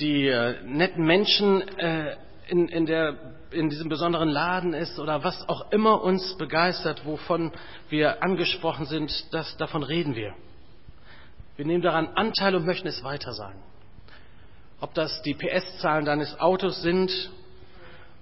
die 0.01 0.29
äh, 0.29 0.63
netten 0.65 1.05
Menschen 1.05 1.61
äh, 1.77 2.17
in, 2.49 2.69
in, 2.69 2.87
der, 2.87 3.19
in 3.51 3.69
diesem 3.69 3.91
besonderen 3.91 4.31
Laden 4.31 4.73
ist 4.73 4.99
oder 4.99 5.25
was 5.25 5.47
auch 5.51 5.71
immer 5.73 6.03
uns 6.03 6.39
begeistert, 6.39 7.05
wovon 7.05 7.53
wir 7.91 8.23
angesprochen 8.23 8.87
sind, 8.87 9.13
das, 9.31 9.59
davon 9.59 9.83
reden 9.83 10.15
wir. 10.17 10.35
Wir 11.57 11.67
nehmen 11.67 11.83
daran 11.83 12.09
Anteil 12.15 12.55
und 12.55 12.65
möchten 12.65 12.89
es 12.89 13.05
weitersagen. 13.05 13.61
Ob 14.81 14.95
das 14.95 15.23
die 15.23 15.35
PS-Zahlen 15.35 16.05
deines 16.05 16.39
Autos 16.41 16.83
sind 16.83 17.31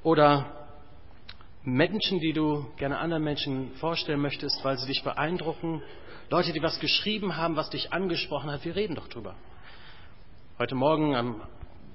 oder 0.02 0.60
Menschen, 1.62 2.20
die 2.20 2.32
du 2.32 2.66
gerne 2.76 2.98
anderen 2.98 3.22
Menschen 3.22 3.72
vorstellen 3.74 4.20
möchtest, 4.20 4.64
weil 4.64 4.78
sie 4.78 4.86
dich 4.86 5.04
beeindrucken, 5.04 5.82
Leute, 6.28 6.52
die 6.52 6.62
was 6.62 6.78
geschrieben 6.80 7.36
haben, 7.36 7.56
was 7.56 7.70
dich 7.70 7.92
angesprochen 7.92 8.50
hat, 8.50 8.64
wir 8.64 8.74
reden 8.76 8.94
doch 8.94 9.08
drüber. 9.08 9.34
Heute 10.58 10.74
Morgen 10.74 11.14
ähm, 11.14 11.40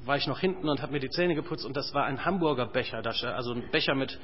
war 0.06 0.18
ich 0.18 0.28
noch 0.28 0.40
hinten 0.40 0.70
und 0.70 0.82
habe 0.82 0.94
mir 0.94 1.00
die 1.00 1.10
Zähne 1.10 1.36
geputzt 1.36 1.66
und 1.66 1.76
das 1.76 1.94
war 1.94 2.06
ein 2.06 2.26
Hamburger 2.26 2.66
Becher, 2.66 3.02
also 3.06 3.54
ein 3.54 3.70
Becher 3.72 3.96
mit, 3.96 4.20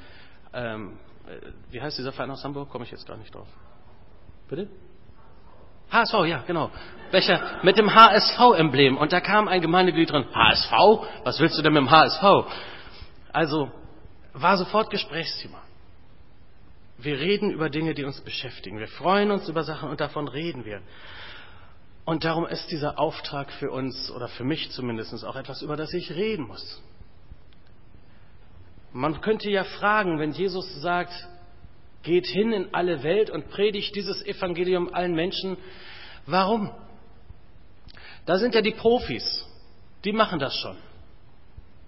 ähm, 0.52 0.98
äh, 1.26 1.50
wie 1.70 1.80
heißt 1.80 1.98
dieser 1.98 2.12
Verein 2.12 2.30
aus 2.30 2.44
Hamburg? 2.44 2.68
Komme 2.68 2.84
ich 2.84 2.90
jetzt 2.90 3.06
gar 3.06 3.16
nicht 3.16 3.34
drauf. 3.34 3.48
Bitte? 4.48 4.68
HSV, 5.92 6.14
ja, 6.26 6.42
genau. 6.46 6.70
Becher 7.10 7.60
mit 7.62 7.76
dem 7.76 7.94
HSV-Emblem. 7.94 8.96
Und 8.96 9.12
da 9.12 9.20
kam 9.20 9.46
ein 9.46 9.60
Gemeindeglied 9.60 10.10
drin. 10.10 10.24
HSV? 10.34 10.72
Was 11.24 11.38
willst 11.38 11.58
du 11.58 11.62
denn 11.62 11.74
mit 11.74 11.82
dem 11.82 11.90
HSV? 11.90 12.22
Also 13.32 13.70
war 14.32 14.56
sofort 14.56 14.90
Gesprächsthema. 14.90 15.58
Wir 16.98 17.18
reden 17.18 17.50
über 17.50 17.68
Dinge, 17.68 17.94
die 17.94 18.04
uns 18.04 18.20
beschäftigen. 18.20 18.78
Wir 18.78 18.88
freuen 18.88 19.30
uns 19.30 19.48
über 19.48 19.64
Sachen 19.64 19.90
und 19.90 20.00
davon 20.00 20.28
reden 20.28 20.64
wir. 20.64 20.80
Und 22.04 22.24
darum 22.24 22.46
ist 22.46 22.70
dieser 22.70 22.98
Auftrag 22.98 23.50
für 23.52 23.70
uns, 23.70 24.10
oder 24.10 24.28
für 24.28 24.44
mich 24.44 24.70
zumindest, 24.70 25.24
auch 25.24 25.36
etwas, 25.36 25.62
über 25.62 25.76
das 25.76 25.92
ich 25.92 26.12
reden 26.12 26.46
muss. 26.46 26.82
Man 28.92 29.20
könnte 29.20 29.50
ja 29.50 29.64
fragen, 29.64 30.18
wenn 30.18 30.32
Jesus 30.32 30.80
sagt, 30.80 31.12
geht 32.02 32.26
hin 32.26 32.52
in 32.52 32.74
alle 32.74 33.02
Welt 33.02 33.30
und 33.30 33.50
predigt 33.50 33.94
dieses 33.94 34.24
Evangelium 34.24 34.92
allen 34.92 35.14
Menschen, 35.14 35.56
warum? 36.26 36.70
Da 38.26 38.38
sind 38.38 38.54
ja 38.54 38.62
die 38.62 38.72
Profis, 38.72 39.46
die 40.04 40.12
machen 40.12 40.38
das 40.38 40.56
schon. 40.56 40.76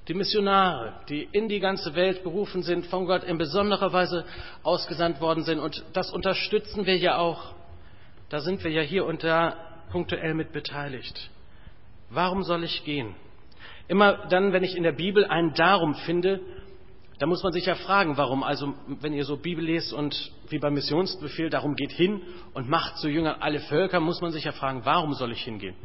Die 0.08 0.14
Missionare, 0.14 1.00
die 1.08 1.26
in 1.32 1.48
die 1.48 1.60
ganze 1.60 1.94
Welt 1.94 2.22
berufen 2.24 2.62
sind, 2.62 2.86
von 2.86 3.06
Gott 3.06 3.24
in 3.24 3.38
besonderer 3.38 3.92
Weise 3.92 4.24
ausgesandt 4.62 5.20
worden 5.20 5.44
sind. 5.44 5.60
Und 5.60 5.82
das 5.94 6.10
unterstützen 6.10 6.84
wir 6.84 6.98
ja 6.98 7.16
auch. 7.16 7.54
Da 8.28 8.40
sind 8.40 8.62
wir 8.64 8.70
ja 8.70 8.82
hier 8.82 9.06
und 9.06 9.24
da 9.24 9.56
punktuell 9.90 10.34
mit 10.34 10.52
beteiligt. 10.52 11.30
Warum 12.10 12.42
soll 12.42 12.64
ich 12.64 12.84
gehen? 12.84 13.14
Immer 13.88 14.26
dann, 14.28 14.52
wenn 14.52 14.62
ich 14.62 14.76
in 14.76 14.82
der 14.82 14.92
Bibel 14.92 15.24
ein 15.24 15.54
Darum 15.54 15.94
finde, 15.94 16.40
da 17.18 17.26
muss 17.26 17.42
man 17.42 17.52
sich 17.52 17.66
ja 17.66 17.76
fragen, 17.76 18.16
warum. 18.16 18.42
Also, 18.42 18.74
wenn 18.86 19.12
ihr 19.12 19.24
so 19.24 19.36
Bibel 19.36 19.64
lest 19.64 19.92
und 19.92 20.32
wie 20.48 20.58
beim 20.58 20.74
Missionsbefehl 20.74 21.48
darum 21.48 21.76
geht 21.76 21.92
hin 21.92 22.22
und 22.54 22.68
macht 22.68 22.98
zu 22.98 23.08
Jüngern 23.08 23.36
alle 23.40 23.60
Völker, 23.60 24.00
muss 24.00 24.20
man 24.20 24.32
sich 24.32 24.44
ja 24.44 24.52
fragen, 24.52 24.84
warum 24.84 25.14
soll 25.14 25.32
ich 25.32 25.42
hingehen? 25.42 25.76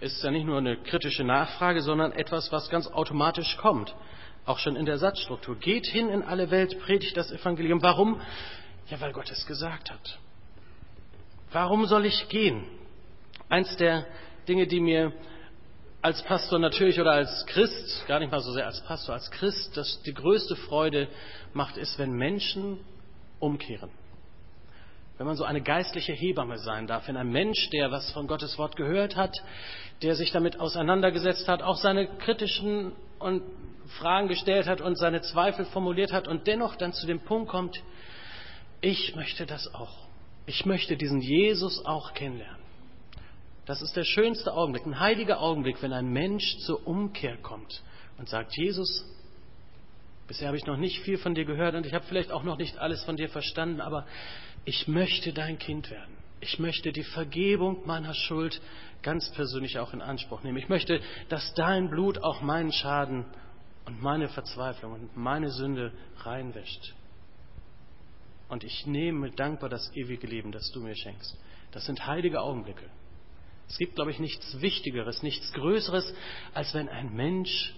Ist 0.00 0.22
ja 0.22 0.30
nicht 0.30 0.46
nur 0.46 0.58
eine 0.58 0.76
kritische 0.76 1.24
Nachfrage, 1.24 1.82
sondern 1.82 2.12
etwas, 2.12 2.52
was 2.52 2.68
ganz 2.70 2.86
automatisch 2.86 3.56
kommt. 3.56 3.94
Auch 4.44 4.58
schon 4.58 4.76
in 4.76 4.86
der 4.86 4.98
Satzstruktur. 4.98 5.56
Geht 5.56 5.86
hin 5.86 6.08
in 6.08 6.22
alle 6.22 6.50
Welt, 6.50 6.78
predigt 6.80 7.16
das 7.16 7.32
Evangelium. 7.32 7.82
Warum? 7.82 8.20
Ja, 8.88 9.00
weil 9.00 9.12
Gott 9.12 9.30
es 9.30 9.44
gesagt 9.46 9.90
hat. 9.90 10.18
Warum 11.50 11.86
soll 11.86 12.06
ich 12.06 12.28
gehen? 12.28 12.64
Eins 13.48 13.76
der 13.76 14.06
Dinge, 14.46 14.66
die 14.66 14.80
mir 14.80 15.12
als 16.06 16.22
Pastor 16.22 16.60
natürlich 16.60 17.00
oder 17.00 17.10
als 17.10 17.44
Christ, 17.46 18.06
gar 18.06 18.20
nicht 18.20 18.30
mal 18.30 18.40
so 18.40 18.52
sehr 18.52 18.64
als 18.64 18.80
Pastor, 18.82 19.16
als 19.16 19.28
Christ, 19.28 19.76
das 19.76 20.00
die 20.02 20.14
größte 20.14 20.54
Freude 20.54 21.08
macht, 21.52 21.76
ist, 21.76 21.98
wenn 21.98 22.12
Menschen 22.12 22.78
umkehren. 23.40 23.90
Wenn 25.18 25.26
man 25.26 25.34
so 25.34 25.42
eine 25.42 25.62
geistliche 25.62 26.12
Hebamme 26.12 26.58
sein 26.58 26.86
darf, 26.86 27.08
wenn 27.08 27.16
ein 27.16 27.30
Mensch, 27.30 27.70
der 27.70 27.90
was 27.90 28.12
von 28.12 28.28
Gottes 28.28 28.56
Wort 28.56 28.76
gehört 28.76 29.16
hat, 29.16 29.34
der 30.00 30.14
sich 30.14 30.30
damit 30.30 30.60
auseinandergesetzt 30.60 31.48
hat, 31.48 31.60
auch 31.60 31.76
seine 31.76 32.06
kritischen 32.18 32.92
und 33.18 33.42
Fragen 33.98 34.28
gestellt 34.28 34.68
hat 34.68 34.80
und 34.80 34.96
seine 34.96 35.22
Zweifel 35.22 35.64
formuliert 35.64 36.12
hat 36.12 36.28
und 36.28 36.46
dennoch 36.46 36.76
dann 36.76 36.92
zu 36.92 37.08
dem 37.08 37.18
Punkt 37.18 37.48
kommt, 37.48 37.82
ich 38.80 39.16
möchte 39.16 39.44
das 39.44 39.74
auch. 39.74 40.06
Ich 40.46 40.66
möchte 40.66 40.96
diesen 40.96 41.20
Jesus 41.20 41.84
auch 41.84 42.14
kennenlernen. 42.14 42.65
Das 43.66 43.82
ist 43.82 43.96
der 43.96 44.04
schönste 44.04 44.54
Augenblick, 44.54 44.86
ein 44.86 45.00
heiliger 45.00 45.40
Augenblick, 45.40 45.82
wenn 45.82 45.92
ein 45.92 46.08
Mensch 46.12 46.56
zur 46.58 46.86
Umkehr 46.86 47.36
kommt 47.36 47.82
und 48.16 48.28
sagt, 48.28 48.56
Jesus, 48.56 49.04
bisher 50.28 50.46
habe 50.48 50.56
ich 50.56 50.66
noch 50.66 50.76
nicht 50.76 51.00
viel 51.00 51.18
von 51.18 51.34
dir 51.34 51.44
gehört 51.44 51.74
und 51.74 51.84
ich 51.84 51.92
habe 51.92 52.04
vielleicht 52.06 52.30
auch 52.30 52.44
noch 52.44 52.58
nicht 52.58 52.78
alles 52.78 53.04
von 53.04 53.16
dir 53.16 53.28
verstanden, 53.28 53.80
aber 53.80 54.06
ich 54.64 54.86
möchte 54.86 55.32
dein 55.32 55.58
Kind 55.58 55.90
werden. 55.90 56.16
Ich 56.40 56.60
möchte 56.60 56.92
die 56.92 57.02
Vergebung 57.02 57.84
meiner 57.86 58.14
Schuld 58.14 58.60
ganz 59.02 59.32
persönlich 59.32 59.78
auch 59.78 59.92
in 59.92 60.00
Anspruch 60.00 60.42
nehmen. 60.44 60.58
Ich 60.58 60.68
möchte, 60.68 61.00
dass 61.28 61.52
dein 61.54 61.90
Blut 61.90 62.22
auch 62.22 62.42
meinen 62.42 62.72
Schaden 62.72 63.24
und 63.84 64.00
meine 64.00 64.28
Verzweiflung 64.28 64.92
und 64.92 65.16
meine 65.16 65.50
Sünde 65.50 65.92
reinwäscht. 66.18 66.94
Und 68.48 68.62
ich 68.62 68.86
nehme 68.86 69.32
dankbar 69.32 69.68
das 69.68 69.90
ewige 69.96 70.28
Leben, 70.28 70.52
das 70.52 70.70
du 70.70 70.80
mir 70.80 70.94
schenkst. 70.94 71.36
Das 71.72 71.84
sind 71.84 72.06
heilige 72.06 72.40
Augenblicke. 72.40 72.88
Es 73.68 73.78
gibt, 73.78 73.96
glaube 73.96 74.10
ich, 74.10 74.18
nichts 74.18 74.60
Wichtigeres, 74.60 75.22
nichts 75.22 75.52
Größeres, 75.52 76.14
als 76.54 76.72
wenn 76.74 76.88
ein 76.88 77.14
Mensch 77.14 77.74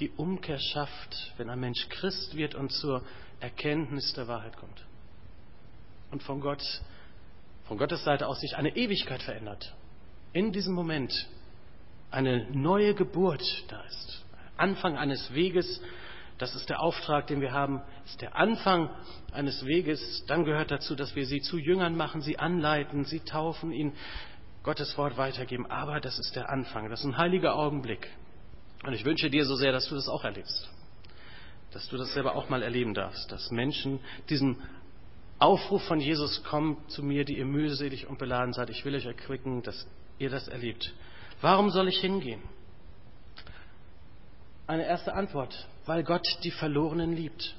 die 0.00 0.10
Umkehr 0.10 0.58
schafft, 0.58 1.32
wenn 1.36 1.50
ein 1.50 1.58
Mensch 1.58 1.88
Christ 1.88 2.36
wird 2.36 2.54
und 2.54 2.70
zur 2.70 3.02
Erkenntnis 3.40 4.12
der 4.14 4.28
Wahrheit 4.28 4.56
kommt. 4.56 4.84
Und 6.10 6.22
von 6.22 6.40
Gott, 6.40 6.62
von 7.64 7.78
Gottes 7.78 8.04
Seite 8.04 8.26
aus 8.26 8.40
sich 8.40 8.56
eine 8.56 8.76
Ewigkeit 8.76 9.22
verändert. 9.22 9.74
In 10.32 10.52
diesem 10.52 10.74
Moment 10.74 11.12
eine 12.10 12.50
neue 12.50 12.94
Geburt 12.94 13.42
da 13.68 13.80
ist. 13.82 14.24
Anfang 14.56 14.96
eines 14.96 15.32
Weges, 15.34 15.80
das 16.38 16.54
ist 16.54 16.68
der 16.68 16.80
Auftrag, 16.80 17.26
den 17.26 17.40
wir 17.40 17.52
haben, 17.52 17.82
ist 18.06 18.20
der 18.20 18.36
Anfang 18.36 18.90
eines 19.32 19.64
Weges. 19.66 20.24
Dann 20.26 20.44
gehört 20.44 20.70
dazu, 20.70 20.94
dass 20.94 21.14
wir 21.16 21.26
sie 21.26 21.40
zu 21.40 21.58
Jüngern 21.58 21.96
machen, 21.96 22.22
sie 22.22 22.38
anleiten, 22.38 23.04
sie 23.04 23.20
taufen, 23.20 23.72
ihnen 23.72 23.92
Gottes 24.62 24.96
Wort 24.98 25.16
weitergeben. 25.16 25.66
Aber 25.66 26.00
das 26.00 26.18
ist 26.18 26.36
der 26.36 26.50
Anfang, 26.50 26.90
das 26.90 27.00
ist 27.00 27.06
ein 27.06 27.18
heiliger 27.18 27.54
Augenblick. 27.56 28.08
Und 28.84 28.92
ich 28.92 29.04
wünsche 29.04 29.30
dir 29.30 29.44
so 29.44 29.56
sehr, 29.56 29.72
dass 29.72 29.88
du 29.88 29.94
das 29.94 30.08
auch 30.08 30.24
erlebst. 30.24 30.70
Dass 31.72 31.88
du 31.88 31.96
das 31.96 32.14
selber 32.14 32.34
auch 32.36 32.48
mal 32.48 32.62
erleben 32.62 32.94
darfst, 32.94 33.30
dass 33.30 33.50
Menschen 33.50 34.00
diesen 34.28 34.56
Aufruf 35.38 35.82
von 35.84 36.00
Jesus 36.00 36.42
kommt 36.44 36.90
zu 36.90 37.02
mir, 37.02 37.24
die 37.24 37.38
ihr 37.38 37.44
mühselig 37.44 38.08
und 38.08 38.18
beladen 38.18 38.52
seid. 38.52 38.70
Ich 38.70 38.84
will 38.84 38.94
euch 38.94 39.06
erquicken, 39.06 39.62
dass 39.62 39.86
ihr 40.18 40.30
das 40.30 40.48
erlebt. 40.48 40.92
Warum 41.40 41.70
soll 41.70 41.88
ich 41.88 42.00
hingehen? 42.00 42.42
Eine 44.66 44.86
erste 44.86 45.14
Antwort, 45.14 45.68
weil 45.86 46.02
Gott 46.02 46.26
die 46.42 46.50
Verlorenen 46.50 47.14
liebt. 47.14 47.54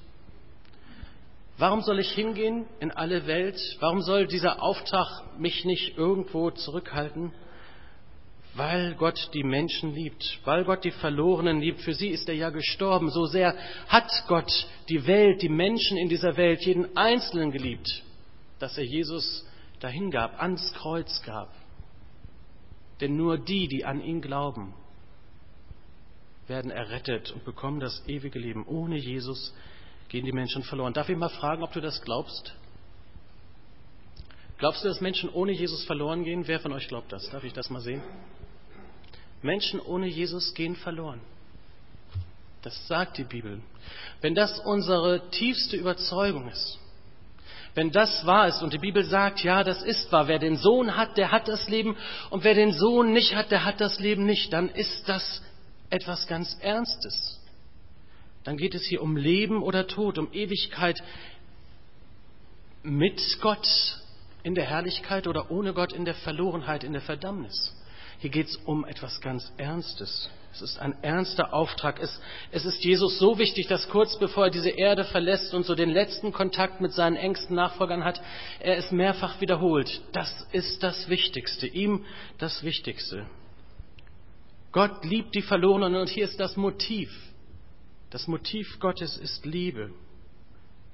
Warum 1.60 1.82
soll 1.82 2.00
ich 2.00 2.12
hingehen 2.12 2.66
in 2.80 2.90
alle 2.90 3.28
Welt? 3.28 3.60
Warum 3.82 4.02
soll 4.02 4.28
dieser 4.28 4.64
Auftrag 4.64 5.38
mich 5.38 5.66
nicht 5.66 5.98
irgendwo 5.98 6.52
zurückhalten? 6.52 7.34
Weil 8.56 8.96
Gott 8.96 9.30
die 9.34 9.44
Menschen 9.44 9.94
liebt, 9.94 10.40
weil 10.46 10.64
Gott 10.64 10.86
die 10.86 10.92
Verlorenen 10.92 11.60
liebt. 11.60 11.82
Für 11.82 11.94
sie 11.94 12.08
ist 12.08 12.30
er 12.30 12.36
ja 12.36 12.50
gestorben. 12.50 13.10
So 13.10 13.26
sehr 13.26 13.56
hat 13.90 14.10
Gott 14.30 14.50
die 14.88 15.06
Welt, 15.06 15.42
die 15.42 15.50
Menschen 15.50 15.98
in 15.98 16.08
dieser 16.08 16.38
Welt, 16.38 16.62
jeden 16.66 16.96
Einzelnen 16.96 17.52
geliebt, 17.52 18.04
dass 18.60 18.78
er 18.78 18.86
Jesus 18.86 19.46
dahin 19.82 20.12
gab, 20.12 20.42
ans 20.42 20.74
Kreuz 20.76 21.22
gab. 21.24 21.54
Denn 23.02 23.18
nur 23.18 23.38
die, 23.38 23.68
die 23.68 23.84
an 23.84 24.02
ihn 24.02 24.22
glauben, 24.22 24.74
werden 26.48 26.72
errettet 26.72 27.32
und 27.32 27.44
bekommen 27.44 27.82
das 27.82 28.02
ewige 28.08 28.40
Leben. 28.40 28.66
Ohne 28.66 28.98
Jesus 28.98 29.54
gehen 30.10 30.26
die 30.26 30.32
Menschen 30.32 30.64
verloren. 30.64 30.94
Darf 30.94 31.08
ich 31.08 31.18
mal 31.18 31.30
fragen, 31.30 31.64
ob 31.64 31.72
du 31.72 31.80
das 31.80 32.02
glaubst? 32.02 32.54
Glaubst 34.58 34.84
du, 34.84 34.90
dass 34.90 35.00
Menschen 35.00 35.30
ohne 35.30 35.54
Jesus 35.54 35.86
verloren 35.86 36.24
gehen? 36.24 36.48
Wer 36.48 36.60
von 36.60 36.74
euch 36.74 36.88
glaubt 36.88 37.14
das? 37.14 37.30
Darf 37.30 37.44
ich 37.44 37.54
das 37.54 37.70
mal 37.70 37.80
sehen? 37.80 38.02
Menschen 39.42 39.80
ohne 39.80 40.08
Jesus 40.08 40.54
gehen 40.54 40.76
verloren. 40.76 41.22
Das 42.62 42.88
sagt 42.88 43.18
die 43.18 43.24
Bibel. 43.24 43.62
Wenn 44.20 44.36
das 44.36 44.60
unsere 44.60 45.30
tiefste 45.30 45.78
Überzeugung 45.78 46.50
ist, 46.50 46.78
wenn 47.76 47.92
das 47.92 48.26
wahr 48.26 48.48
ist 48.48 48.62
und 48.62 48.74
die 48.74 48.80
Bibel 48.80 49.06
sagt, 49.06 49.42
ja, 49.44 49.64
das 49.64 49.82
ist 49.84 50.12
wahr, 50.12 50.28
wer 50.28 50.40
den 50.40 50.58
Sohn 50.58 50.98
hat, 50.98 51.16
der 51.18 51.32
hat 51.32 51.48
das 51.48 51.70
Leben 51.70 51.96
und 52.32 52.44
wer 52.44 52.56
den 52.56 52.74
Sohn 52.74 53.14
nicht 53.14 53.36
hat, 53.36 53.52
der 53.52 53.64
hat 53.64 53.80
das 53.80 54.00
Leben 54.00 54.26
nicht, 54.26 54.52
dann 54.52 54.68
ist 54.70 55.08
das 55.08 55.42
etwas 55.90 56.28
ganz 56.28 56.58
Ernstes 56.60 57.40
dann 58.50 58.58
geht 58.58 58.74
es 58.74 58.84
hier 58.84 59.04
um 59.04 59.16
Leben 59.16 59.62
oder 59.62 59.86
Tod, 59.86 60.18
um 60.18 60.34
Ewigkeit 60.34 61.04
mit 62.82 63.22
Gott 63.42 63.68
in 64.42 64.56
der 64.56 64.66
Herrlichkeit 64.66 65.28
oder 65.28 65.52
ohne 65.52 65.74
Gott 65.74 65.94
in 65.94 66.04
der 66.04 66.16
Verlorenheit, 66.16 66.84
in 66.84 66.94
der 66.94 67.04
Verdammnis. 67.04 67.76
Hier 68.18 68.32
geht 68.32 68.48
es 68.48 68.56
um 68.56 68.86
etwas 68.86 69.22
ganz 69.22 69.54
Ernstes. 69.58 70.32
Es 70.52 70.64
ist 70.64 70.80
ein 70.80 70.96
ernster 71.04 71.54
Auftrag. 71.54 72.00
Es, 72.00 72.20
es 72.50 72.66
ist 72.66 72.84
Jesus 72.84 73.20
so 73.20 73.38
wichtig, 73.38 73.68
dass 73.68 73.88
kurz 73.88 74.18
bevor 74.18 74.46
er 74.46 74.50
diese 74.50 74.72
Erde 74.72 75.04
verlässt 75.04 75.54
und 75.54 75.64
so 75.64 75.76
den 75.76 75.92
letzten 75.92 76.34
Kontakt 76.34 76.82
mit 76.82 76.92
seinen 76.92 77.18
engsten 77.18 77.56
Nachfolgern 77.56 78.04
hat, 78.04 78.20
er 78.62 78.78
es 78.78 78.92
mehrfach 78.92 79.40
wiederholt. 79.42 80.02
Das 80.12 80.48
ist 80.54 80.82
das 80.82 81.08
Wichtigste, 81.08 81.68
ihm 81.68 82.04
das 82.40 82.64
Wichtigste. 82.64 83.28
Gott 84.72 85.06
liebt 85.06 85.36
die 85.36 85.44
Verlorenen 85.44 85.98
und 85.98 86.10
hier 86.10 86.26
ist 86.26 86.40
das 86.40 86.58
Motiv. 86.58 87.12
Das 88.10 88.28
Motiv 88.28 88.80
Gottes 88.80 89.18
ist 89.18 89.46
Liebe. 89.46 89.92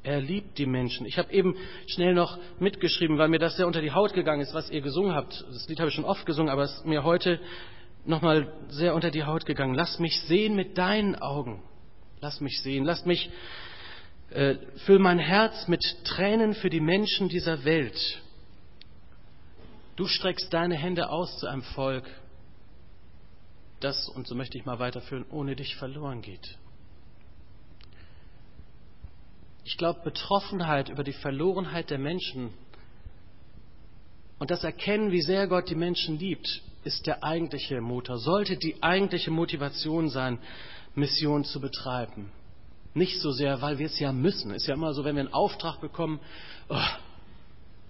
Er 0.03 0.21
liebt 0.21 0.57
die 0.59 0.67
Menschen. 0.67 1.05
Ich 1.07 1.17
habe 1.17 1.33
eben 1.33 1.55
schnell 1.87 2.13
noch 2.13 2.37
mitgeschrieben, 2.59 3.17
weil 3.17 3.27
mir 3.27 3.39
das 3.39 3.57
sehr 3.57 3.65
unter 3.65 3.81
die 3.81 3.91
Haut 3.91 4.13
gegangen 4.13 4.41
ist, 4.41 4.53
was 4.53 4.69
ihr 4.69 4.81
gesungen 4.81 5.15
habt. 5.15 5.43
Das 5.49 5.67
Lied 5.67 5.79
habe 5.79 5.89
ich 5.89 5.95
schon 5.95 6.05
oft 6.05 6.25
gesungen, 6.25 6.51
aber 6.51 6.63
es 6.63 6.73
ist 6.75 6.85
mir 6.85 7.03
heute 7.03 7.39
nochmal 8.05 8.53
sehr 8.69 8.93
unter 8.93 9.09
die 9.09 9.23
Haut 9.23 9.45
gegangen. 9.45 9.73
Lass 9.73 9.97
mich 9.97 10.21
sehen 10.21 10.55
mit 10.55 10.77
deinen 10.77 11.15
Augen. 11.15 11.63
Lass 12.21 12.39
mich 12.39 12.61
sehen. 12.61 12.85
Lass 12.85 13.05
mich, 13.05 13.31
äh, 14.29 14.55
füll 14.85 14.99
mein 14.99 15.17
Herz 15.17 15.67
mit 15.67 15.83
Tränen 16.03 16.53
für 16.53 16.69
die 16.69 16.81
Menschen 16.81 17.27
dieser 17.27 17.65
Welt. 17.65 18.21
Du 19.95 20.05
streckst 20.05 20.53
deine 20.53 20.75
Hände 20.75 21.09
aus 21.09 21.39
zu 21.39 21.47
einem 21.47 21.63
Volk, 21.63 22.03
das, 23.79 24.09
und 24.09 24.27
so 24.27 24.35
möchte 24.35 24.57
ich 24.57 24.65
mal 24.65 24.79
weiterführen, 24.79 25.25
ohne 25.31 25.55
dich 25.55 25.75
verloren 25.75 26.21
geht. 26.21 26.57
Ich 29.65 29.77
glaube, 29.77 30.01
Betroffenheit 30.03 30.89
über 30.89 31.03
die 31.03 31.11
Verlorenheit 31.11 31.89
der 31.89 31.97
Menschen 31.97 32.53
und 34.37 34.51
das 34.51 34.63
Erkennen, 34.63 35.11
wie 35.11 35.21
sehr 35.21 35.47
Gott 35.47 35.69
die 35.69 35.75
Menschen 35.75 36.19
liebt, 36.19 36.61
ist 36.83 37.07
der 37.07 37.23
eigentliche 37.23 37.81
Motor, 37.81 38.19
sollte 38.19 38.57
die 38.57 38.81
eigentliche 38.83 39.31
Motivation 39.31 40.09
sein, 40.09 40.37
Mission 40.93 41.45
zu 41.45 41.59
betreiben. 41.59 42.31
Nicht 42.93 43.19
so 43.19 43.31
sehr, 43.31 43.61
weil 43.61 43.79
wir 43.79 43.87
es 43.87 43.99
ja 43.99 44.11
müssen. 44.11 44.51
Ist 44.51 44.67
ja 44.67 44.75
immer 44.75 44.93
so, 44.93 45.03
wenn 45.03 45.15
wir 45.15 45.23
einen 45.23 45.33
Auftrag 45.33 45.81
bekommen, 45.81 46.19
oh, 46.69 46.77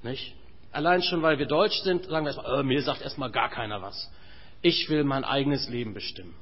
nicht? 0.02 0.34
Allein 0.72 1.04
schon, 1.04 1.22
weil 1.22 1.40
wir 1.40 1.46
Deutsch 1.46 1.82
sind, 1.82 2.06
sagen 2.06 2.26
wir 2.26 2.32
erstmal, 2.32 2.60
oh, 2.60 2.64
mir 2.64 2.82
sagt 2.82 3.02
erstmal 3.02 3.32
gar 3.32 3.50
keiner 3.50 3.82
was. 3.82 4.10
Ich 4.62 4.90
will 4.90 5.04
mein 5.04 5.26
eigenes 5.26 5.68
Leben 5.68 5.94
bestimmen 5.94 6.36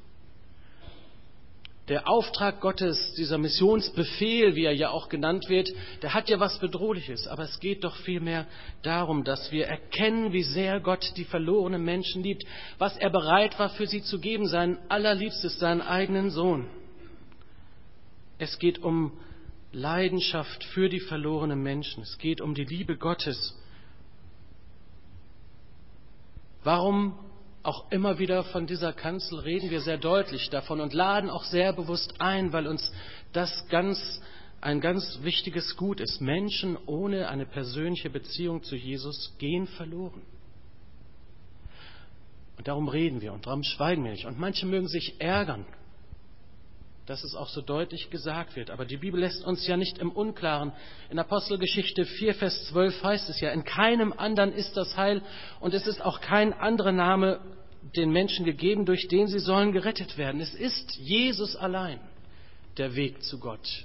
der 1.88 2.08
Auftrag 2.08 2.60
Gottes, 2.60 3.12
dieser 3.14 3.36
Missionsbefehl, 3.36 4.54
wie 4.54 4.64
er 4.64 4.74
ja 4.74 4.88
auch 4.88 5.10
genannt 5.10 5.50
wird, 5.50 5.68
der 6.00 6.14
hat 6.14 6.30
ja 6.30 6.40
was 6.40 6.58
Bedrohliches. 6.58 7.28
Aber 7.28 7.42
es 7.42 7.60
geht 7.60 7.84
doch 7.84 7.96
vielmehr 7.96 8.46
darum, 8.82 9.22
dass 9.22 9.52
wir 9.52 9.66
erkennen, 9.66 10.32
wie 10.32 10.44
sehr 10.44 10.80
Gott 10.80 11.12
die 11.16 11.24
verlorenen 11.24 11.84
Menschen 11.84 12.22
liebt, 12.22 12.44
was 12.78 12.96
er 12.96 13.10
bereit 13.10 13.58
war 13.58 13.68
für 13.68 13.86
sie 13.86 14.02
zu 14.02 14.18
geben, 14.18 14.46
sein 14.46 14.78
allerliebstes, 14.88 15.58
seinen 15.58 15.82
eigenen 15.82 16.30
Sohn. 16.30 16.66
Es 18.38 18.58
geht 18.58 18.78
um 18.78 19.12
Leidenschaft 19.72 20.64
für 20.64 20.88
die 20.88 21.00
verlorenen 21.00 21.62
Menschen. 21.62 22.02
Es 22.02 22.16
geht 22.16 22.40
um 22.40 22.54
die 22.54 22.64
Liebe 22.64 22.96
Gottes. 22.96 23.54
Warum 26.62 27.18
auch 27.64 27.90
immer 27.90 28.18
wieder 28.18 28.44
von 28.44 28.66
dieser 28.66 28.92
Kanzel 28.92 29.40
reden 29.40 29.70
wir 29.70 29.80
sehr 29.80 29.96
deutlich 29.96 30.50
davon 30.50 30.80
und 30.80 30.92
laden 30.92 31.30
auch 31.30 31.44
sehr 31.44 31.72
bewusst 31.72 32.20
ein, 32.20 32.52
weil 32.52 32.66
uns 32.66 32.92
das 33.32 33.66
ganz, 33.68 34.20
ein 34.60 34.80
ganz 34.80 35.20
wichtiges 35.22 35.76
Gut 35.76 36.00
ist. 36.00 36.20
Menschen 36.20 36.76
ohne 36.86 37.28
eine 37.28 37.46
persönliche 37.46 38.10
Beziehung 38.10 38.62
zu 38.62 38.76
Jesus 38.76 39.34
gehen 39.38 39.66
verloren. 39.66 40.22
Und 42.58 42.68
darum 42.68 42.88
reden 42.88 43.20
wir 43.22 43.32
und 43.32 43.46
darum 43.46 43.62
schweigen 43.62 44.04
wir 44.04 44.12
nicht. 44.12 44.26
Und 44.26 44.38
manche 44.38 44.66
mögen 44.66 44.86
sich 44.86 45.20
ärgern, 45.20 45.64
dass 47.06 47.22
es 47.22 47.34
auch 47.34 47.48
so 47.48 47.60
deutlich 47.60 48.10
gesagt 48.10 48.56
wird. 48.56 48.70
Aber 48.70 48.84
die 48.84 48.96
Bibel 48.96 49.20
lässt 49.20 49.44
uns 49.44 49.66
ja 49.66 49.76
nicht 49.76 49.98
im 49.98 50.10
Unklaren. 50.10 50.72
In 51.10 51.18
Apostelgeschichte 51.18 52.04
4, 52.06 52.34
Vers 52.34 52.66
12 52.68 53.02
heißt 53.02 53.28
es 53.28 53.40
ja, 53.40 53.50
in 53.50 53.64
keinem 53.64 54.12
anderen 54.12 54.52
ist 54.52 54.76
das 54.76 54.96
Heil 54.96 55.22
und 55.60 55.74
es 55.74 55.86
ist 55.86 56.02
auch 56.02 56.20
kein 56.20 56.52
anderer 56.52 56.92
Name 56.92 57.40
den 57.96 58.10
Menschen 58.10 58.46
gegeben, 58.46 58.86
durch 58.86 59.08
den 59.08 59.26
sie 59.26 59.38
sollen 59.38 59.72
gerettet 59.72 60.16
werden. 60.16 60.40
Es 60.40 60.54
ist 60.54 60.96
Jesus 60.96 61.54
allein 61.56 62.00
der 62.78 62.96
Weg 62.96 63.22
zu 63.22 63.38
Gott. 63.38 63.84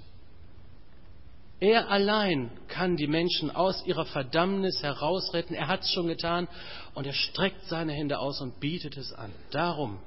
Er 1.60 1.91
allein 1.91 2.51
kann 2.69 2.95
die 2.95 3.08
Menschen 3.08 3.51
aus 3.51 3.86
ihrer 3.86 4.05
Verdammnis 4.05 4.82
herausretten. 4.82 5.55
Er 5.55 5.67
hat 5.67 5.82
es 5.82 5.91
schon 5.91 6.08
getan 6.08 6.47
und 6.93 7.05
er 7.05 7.13
streckt 7.13 7.65
seine 7.65 7.91
Hände 7.91 8.19
aus 8.19 8.39
und 8.39 8.62
bietet 8.62 8.95
es 8.95 9.12
an. 9.12 9.32
Darum 9.51 9.99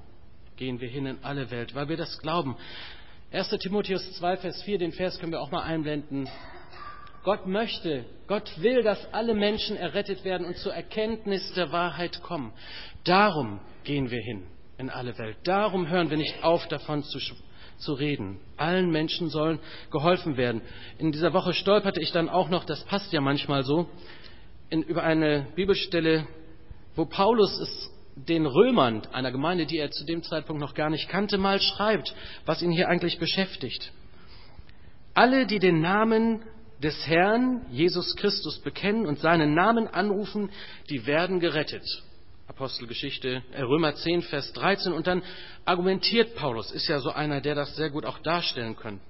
gehen 0.56 0.80
wir 0.80 0.88
hin 0.88 1.04
in 1.04 1.18
alle 1.22 1.50
Welt, 1.50 1.74
weil 1.74 1.90
wir 1.90 1.98
das 1.98 2.18
glauben. 2.18 2.56
1. 3.32 3.48
Timotheus 3.48 4.12
2, 4.18 4.36
Vers 4.36 4.62
4, 4.62 4.76
den 4.76 4.92
Vers 4.92 5.18
können 5.18 5.32
wir 5.32 5.40
auch 5.40 5.50
mal 5.50 5.62
einblenden. 5.62 6.28
Gott 7.24 7.46
möchte, 7.46 8.04
Gott 8.26 8.52
will, 8.60 8.82
dass 8.82 9.10
alle 9.14 9.32
Menschen 9.32 9.74
errettet 9.78 10.22
werden 10.22 10.46
und 10.46 10.58
zur 10.58 10.74
Erkenntnis 10.74 11.50
der 11.54 11.72
Wahrheit 11.72 12.20
kommen. 12.22 12.52
Darum 13.04 13.60
gehen 13.84 14.10
wir 14.10 14.20
hin 14.20 14.42
in 14.76 14.90
alle 14.90 15.16
Welt. 15.16 15.38
Darum 15.44 15.88
hören 15.88 16.10
wir 16.10 16.18
nicht 16.18 16.44
auf, 16.44 16.68
davon 16.68 17.04
zu, 17.04 17.18
zu 17.78 17.94
reden. 17.94 18.38
Allen 18.58 18.90
Menschen 18.90 19.30
sollen 19.30 19.60
geholfen 19.90 20.36
werden. 20.36 20.60
In 20.98 21.10
dieser 21.10 21.32
Woche 21.32 21.54
stolperte 21.54 22.02
ich 22.02 22.12
dann 22.12 22.28
auch 22.28 22.50
noch, 22.50 22.66
das 22.66 22.84
passt 22.84 23.14
ja 23.14 23.22
manchmal 23.22 23.64
so, 23.64 23.88
in, 24.68 24.82
über 24.82 25.04
eine 25.04 25.46
Bibelstelle, 25.54 26.26
wo 26.96 27.06
Paulus 27.06 27.58
es 27.60 27.90
den 28.14 28.46
Römern, 28.46 29.02
einer 29.12 29.32
Gemeinde, 29.32 29.66
die 29.66 29.78
er 29.78 29.90
zu 29.90 30.04
dem 30.04 30.22
Zeitpunkt 30.22 30.60
noch 30.60 30.74
gar 30.74 30.90
nicht 30.90 31.08
kannte, 31.08 31.38
mal 31.38 31.60
schreibt, 31.60 32.14
was 32.44 32.62
ihn 32.62 32.70
hier 32.70 32.88
eigentlich 32.88 33.18
beschäftigt. 33.18 33.92
Alle, 35.14 35.46
die 35.46 35.58
den 35.58 35.80
Namen 35.80 36.42
des 36.82 37.06
Herrn 37.06 37.66
Jesus 37.70 38.16
Christus 38.16 38.58
bekennen 38.60 39.06
und 39.06 39.20
seinen 39.20 39.54
Namen 39.54 39.86
anrufen, 39.86 40.50
die 40.90 41.06
werden 41.06 41.40
gerettet. 41.40 41.84
Apostelgeschichte, 42.48 43.42
äh, 43.52 43.62
Römer 43.62 43.94
10, 43.94 44.22
Vers 44.22 44.52
13. 44.52 44.92
Und 44.92 45.06
dann 45.06 45.22
argumentiert 45.64 46.34
Paulus, 46.34 46.72
ist 46.72 46.88
ja 46.88 46.98
so 46.98 47.10
einer, 47.10 47.40
der 47.40 47.54
das 47.54 47.76
sehr 47.76 47.90
gut 47.90 48.04
auch 48.04 48.18
darstellen 48.18 48.76
kann. 48.76 49.00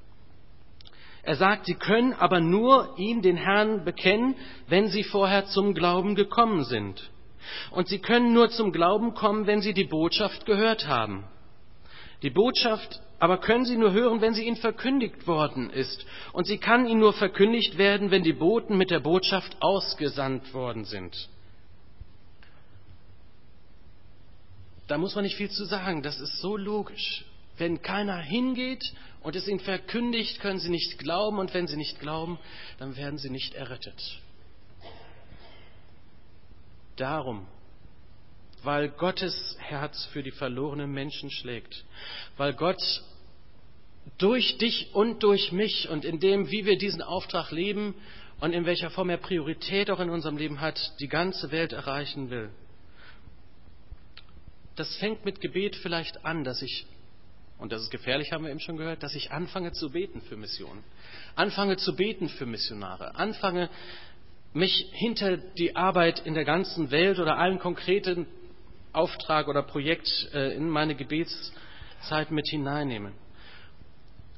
Er 1.24 1.36
sagt, 1.36 1.66
sie 1.66 1.74
können 1.74 2.12
aber 2.14 2.40
nur 2.40 2.94
ihn, 2.98 3.22
den 3.22 3.36
Herrn, 3.36 3.84
bekennen, 3.84 4.34
wenn 4.68 4.88
sie 4.88 5.04
vorher 5.04 5.46
zum 5.46 5.72
Glauben 5.72 6.14
gekommen 6.14 6.64
sind. 6.64 7.11
Und 7.70 7.88
sie 7.88 7.98
können 7.98 8.32
nur 8.32 8.50
zum 8.50 8.72
Glauben 8.72 9.14
kommen, 9.14 9.46
wenn 9.46 9.60
sie 9.60 9.74
die 9.74 9.84
Botschaft 9.84 10.46
gehört 10.46 10.86
haben. 10.86 11.24
Die 12.22 12.30
Botschaft 12.30 13.00
aber 13.22 13.38
können 13.38 13.64
sie 13.64 13.76
nur 13.76 13.92
hören, 13.92 14.20
wenn 14.20 14.34
sie 14.34 14.44
ihnen 14.44 14.56
verkündigt 14.56 15.28
worden 15.28 15.70
ist. 15.70 16.04
Und 16.32 16.48
sie 16.48 16.58
kann 16.58 16.86
ihnen 16.86 16.98
nur 16.98 17.12
verkündigt 17.12 17.78
werden, 17.78 18.10
wenn 18.10 18.24
die 18.24 18.32
Boten 18.32 18.76
mit 18.76 18.90
der 18.90 18.98
Botschaft 18.98 19.56
ausgesandt 19.60 20.52
worden 20.52 20.84
sind. 20.84 21.28
Da 24.88 24.98
muss 24.98 25.14
man 25.14 25.22
nicht 25.22 25.36
viel 25.36 25.50
zu 25.50 25.64
sagen, 25.64 26.02
das 26.02 26.20
ist 26.20 26.40
so 26.40 26.56
logisch. 26.56 27.24
Wenn 27.58 27.80
keiner 27.80 28.18
hingeht 28.18 28.92
und 29.22 29.36
es 29.36 29.46
ihnen 29.46 29.60
verkündigt, 29.60 30.40
können 30.40 30.58
sie 30.58 30.70
nicht 30.70 30.98
glauben 30.98 31.38
und 31.38 31.54
wenn 31.54 31.68
sie 31.68 31.76
nicht 31.76 32.00
glauben, 32.00 32.40
dann 32.78 32.96
werden 32.96 33.18
sie 33.18 33.30
nicht 33.30 33.54
errettet. 33.54 34.20
Darum, 36.96 37.46
weil 38.62 38.90
Gottes 38.90 39.56
Herz 39.58 40.04
für 40.12 40.22
die 40.22 40.30
verlorenen 40.30 40.90
Menschen 40.92 41.30
schlägt, 41.30 41.84
weil 42.36 42.54
Gott 42.54 42.82
durch 44.18 44.58
dich 44.58 44.94
und 44.94 45.22
durch 45.22 45.52
mich 45.52 45.88
und 45.88 46.04
in 46.04 46.20
dem, 46.20 46.50
wie 46.50 46.64
wir 46.64 46.76
diesen 46.76 47.02
Auftrag 47.02 47.50
leben 47.50 47.94
und 48.40 48.52
in 48.52 48.66
welcher 48.66 48.90
Form 48.90 49.10
er 49.10 49.18
Priorität 49.18 49.90
auch 49.90 50.00
in 50.00 50.10
unserem 50.10 50.36
Leben 50.36 50.60
hat, 50.60 50.92
die 51.00 51.08
ganze 51.08 51.50
Welt 51.52 51.72
erreichen 51.72 52.30
will. 52.30 52.50
Das 54.76 54.96
fängt 54.96 55.24
mit 55.24 55.40
Gebet 55.40 55.76
vielleicht 55.76 56.24
an, 56.24 56.44
dass 56.44 56.62
ich, 56.62 56.86
und 57.58 57.72
das 57.72 57.82
ist 57.82 57.90
gefährlich, 57.90 58.32
haben 58.32 58.44
wir 58.44 58.50
eben 58.50 58.60
schon 58.60 58.76
gehört, 58.76 59.02
dass 59.02 59.14
ich 59.14 59.30
anfange 59.30 59.72
zu 59.72 59.90
beten 59.90 60.22
für 60.22 60.36
Missionen, 60.36 60.82
anfange 61.36 61.76
zu 61.76 61.94
beten 61.94 62.28
für 62.28 62.46
Missionare, 62.46 63.14
anfange 63.14 63.68
mich 64.52 64.88
hinter 64.92 65.36
die 65.36 65.76
Arbeit 65.76 66.20
in 66.26 66.34
der 66.34 66.44
ganzen 66.44 66.90
Welt 66.90 67.18
oder 67.18 67.38
allen 67.38 67.58
konkreten 67.58 68.26
Auftrag 68.92 69.48
oder 69.48 69.62
Projekt 69.62 70.08
äh, 70.34 70.54
in 70.54 70.68
meine 70.68 70.94
Gebetszeit 70.94 72.30
mit 72.30 72.46
hineinnehmen. 72.48 73.14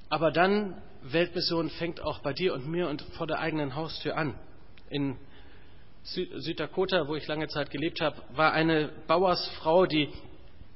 Aber 0.09 0.31
dann, 0.31 0.81
Weltmission 1.03 1.71
fängt 1.71 2.01
auch 2.01 2.21
bei 2.21 2.33
dir 2.33 2.55
und 2.55 2.69
mir 2.69 2.89
und 2.89 3.03
vor 3.17 3.27
der 3.27 3.41
eigenen 3.41 3.75
Haustür 3.75 4.17
an. 4.17 4.39
In 4.89 5.17
Süddakota, 6.05 7.09
wo 7.09 7.17
ich 7.17 7.27
lange 7.27 7.49
Zeit 7.49 7.71
gelebt 7.71 8.01
habe, 8.01 8.23
war 8.35 8.53
eine 8.53 8.91
Bauersfrau, 9.07 9.87
die 9.87 10.09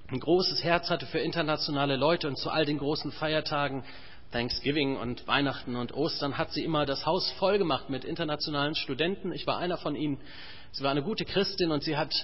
ein 0.09 0.21
großes 0.21 0.65
Herz 0.65 0.89
hatte 0.91 1.07
für 1.07 1.19
internationale 1.19 1.97
Leute 1.97 2.29
und 2.29 2.37
zu 2.37 2.51
all 2.51 2.65
den 2.65 2.79
großen 2.79 3.13
Feiertagen, 3.13 3.85
Thanksgiving 4.31 4.97
und 4.97 5.27
Weihnachten 5.27 5.75
und 5.77 5.95
Ostern, 5.95 6.37
hat 6.37 6.53
sie 6.53 6.63
immer 6.63 6.85
das 6.85 7.07
Haus 7.07 7.31
voll 7.39 7.59
gemacht 7.59 7.89
mit 7.89 8.05
internationalen 8.05 8.75
Studenten. 8.75 9.33
Ich 9.33 9.47
war 9.47 9.59
einer 9.59 9.79
von 9.79 9.97
ihnen. 9.97 10.21
Sie 10.73 10.83
war 10.83 10.91
eine 10.91 11.03
gute 11.03 11.25
Christin 11.25 11.71
und 11.71 11.83
sie 11.83 11.97
hat 11.97 12.15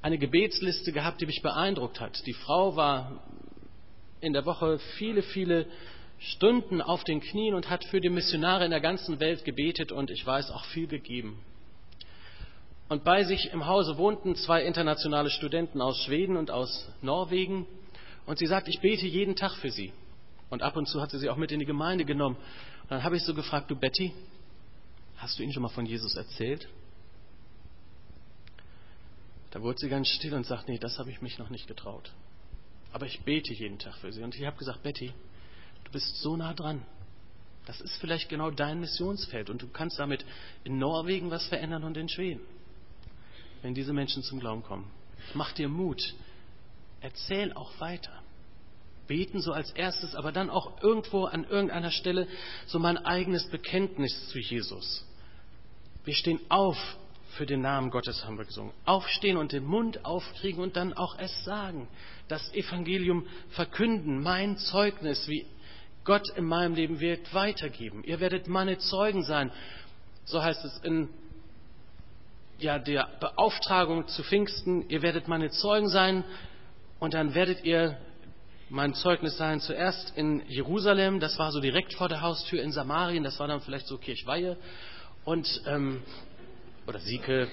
eine 0.00 0.16
Gebetsliste 0.16 0.92
gehabt, 0.92 1.20
die 1.20 1.26
mich 1.26 1.42
beeindruckt 1.42 2.00
hat. 2.00 2.26
Die 2.26 2.32
Frau 2.32 2.76
war 2.76 3.22
in 4.20 4.32
der 4.32 4.46
Woche 4.46 4.78
viele, 4.96 5.22
viele 5.22 5.66
Stunden 6.18 6.80
auf 6.80 7.04
den 7.04 7.20
Knien 7.20 7.54
und 7.54 7.68
hat 7.68 7.84
für 7.84 8.00
die 8.00 8.08
Missionare 8.08 8.64
in 8.64 8.70
der 8.70 8.80
ganzen 8.80 9.20
Welt 9.20 9.44
gebetet 9.44 9.92
und 9.92 10.10
ich 10.10 10.24
weiß 10.24 10.50
auch 10.50 10.64
viel 10.66 10.86
gegeben. 10.86 11.42
Und 12.88 13.04
bei 13.04 13.24
sich 13.24 13.52
im 13.52 13.66
Hause 13.66 13.98
wohnten 13.98 14.34
zwei 14.34 14.64
internationale 14.64 15.30
Studenten 15.30 15.80
aus 15.80 15.98
Schweden 16.04 16.36
und 16.36 16.50
aus 16.50 16.88
Norwegen 17.02 17.66
und 18.26 18.38
sie 18.38 18.46
sagt, 18.46 18.68
ich 18.68 18.80
bete 18.80 19.06
jeden 19.06 19.36
Tag 19.36 19.52
für 19.56 19.70
sie. 19.70 19.92
Und 20.50 20.62
ab 20.62 20.76
und 20.76 20.86
zu 20.86 21.00
hat 21.00 21.10
sie 21.10 21.18
sie 21.18 21.30
auch 21.30 21.36
mit 21.36 21.52
in 21.52 21.60
die 21.60 21.66
Gemeinde 21.66 22.04
genommen. 22.04 22.36
Und 22.82 22.90
dann 22.90 23.04
habe 23.04 23.16
ich 23.16 23.22
so 23.22 23.34
gefragt, 23.34 23.70
du 23.70 23.76
Betty, 23.76 24.12
hast 25.16 25.38
du 25.38 25.42
ihnen 25.42 25.52
schon 25.52 25.62
mal 25.62 25.68
von 25.68 25.86
Jesus 25.86 26.16
erzählt? 26.16 26.68
Da 29.52 29.62
wurde 29.62 29.78
sie 29.78 29.88
ganz 29.88 30.08
still 30.08 30.34
und 30.34 30.46
sagt, 30.46 30.68
nee, 30.68 30.78
das 30.78 30.98
habe 30.98 31.10
ich 31.10 31.22
mich 31.22 31.38
noch 31.38 31.50
nicht 31.50 31.66
getraut. 31.66 32.12
Aber 32.92 33.06
ich 33.06 33.20
bete 33.22 33.52
jeden 33.52 33.78
Tag 33.78 33.96
für 33.96 34.12
sie. 34.12 34.22
Und 34.22 34.34
ich 34.34 34.44
habe 34.44 34.56
gesagt, 34.56 34.82
Betty, 34.82 35.12
du 35.84 35.92
bist 35.92 36.16
so 36.16 36.36
nah 36.36 36.52
dran. 36.52 36.82
Das 37.66 37.80
ist 37.80 37.96
vielleicht 38.00 38.28
genau 38.28 38.50
dein 38.50 38.80
Missionsfeld 38.80 39.50
und 39.50 39.62
du 39.62 39.68
kannst 39.68 39.98
damit 39.98 40.24
in 40.64 40.78
Norwegen 40.78 41.30
was 41.30 41.46
verändern 41.46 41.84
und 41.84 41.96
in 41.96 42.08
Schweden, 42.08 42.40
wenn 43.62 43.74
diese 43.74 43.92
Menschen 43.92 44.22
zum 44.22 44.40
Glauben 44.40 44.62
kommen. 44.62 44.90
Mach 45.34 45.52
dir 45.52 45.68
Mut. 45.68 46.14
Erzähl 47.00 47.52
auch 47.52 47.78
weiter. 47.78 48.19
Beten 49.10 49.40
so 49.40 49.52
als 49.52 49.72
erstes, 49.72 50.14
aber 50.14 50.30
dann 50.30 50.50
auch 50.50 50.80
irgendwo 50.84 51.24
an 51.24 51.42
irgendeiner 51.42 51.90
Stelle 51.90 52.28
so 52.66 52.78
mein 52.78 52.96
eigenes 52.96 53.50
Bekenntnis 53.50 54.28
zu 54.28 54.38
Jesus. 54.38 55.04
Wir 56.04 56.14
stehen 56.14 56.38
auf 56.48 56.76
für 57.30 57.44
den 57.44 57.60
Namen 57.60 57.90
Gottes 57.90 58.24
haben 58.24 58.38
wir 58.38 58.44
gesungen. 58.44 58.72
Aufstehen 58.84 59.36
und 59.36 59.50
den 59.50 59.64
Mund 59.64 60.04
aufkriegen 60.04 60.62
und 60.62 60.76
dann 60.76 60.92
auch 60.92 61.18
es 61.18 61.44
sagen. 61.44 61.88
Das 62.28 62.52
Evangelium 62.54 63.26
verkünden, 63.50 64.22
mein 64.22 64.56
Zeugnis, 64.56 65.26
wie 65.26 65.44
Gott 66.04 66.28
in 66.36 66.44
meinem 66.44 66.76
Leben 66.76 67.00
wird, 67.00 67.34
weitergeben. 67.34 68.04
Ihr 68.04 68.20
werdet 68.20 68.46
meine 68.46 68.78
Zeugen 68.78 69.24
sein. 69.24 69.50
So 70.24 70.40
heißt 70.40 70.64
es 70.64 70.78
in 70.84 71.08
ja, 72.60 72.78
der 72.78 73.08
Beauftragung 73.18 74.06
zu 74.06 74.22
Pfingsten. 74.22 74.88
Ihr 74.88 75.02
werdet 75.02 75.26
meine 75.26 75.50
Zeugen 75.50 75.88
sein 75.88 76.22
und 77.00 77.14
dann 77.14 77.34
werdet 77.34 77.64
ihr 77.64 77.98
mein 78.70 78.94
Zeugnis 78.94 79.36
sein. 79.36 79.60
Zuerst 79.60 80.16
in 80.16 80.42
Jerusalem, 80.48 81.20
das 81.20 81.38
war 81.38 81.52
so 81.52 81.60
direkt 81.60 81.92
vor 81.94 82.08
der 82.08 82.22
Haustür, 82.22 82.62
in 82.62 82.72
Samarien, 82.72 83.24
das 83.24 83.38
war 83.38 83.48
dann 83.48 83.60
vielleicht 83.60 83.86
so 83.86 83.98
Kirchweihe 83.98 84.56
und 85.24 85.62
ähm, 85.66 86.02
oder 86.86 87.00
Sieke 87.00 87.48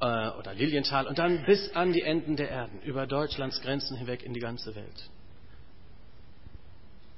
äh, 0.00 0.28
oder 0.30 0.54
Lilienthal 0.54 1.06
und 1.06 1.18
dann 1.18 1.44
bis 1.44 1.74
an 1.74 1.92
die 1.92 2.02
Enden 2.02 2.36
der 2.36 2.50
Erden, 2.50 2.80
über 2.82 3.06
Deutschlands 3.06 3.60
Grenzen 3.62 3.96
hinweg 3.96 4.22
in 4.22 4.34
die 4.34 4.40
ganze 4.40 4.74
Welt. 4.74 5.10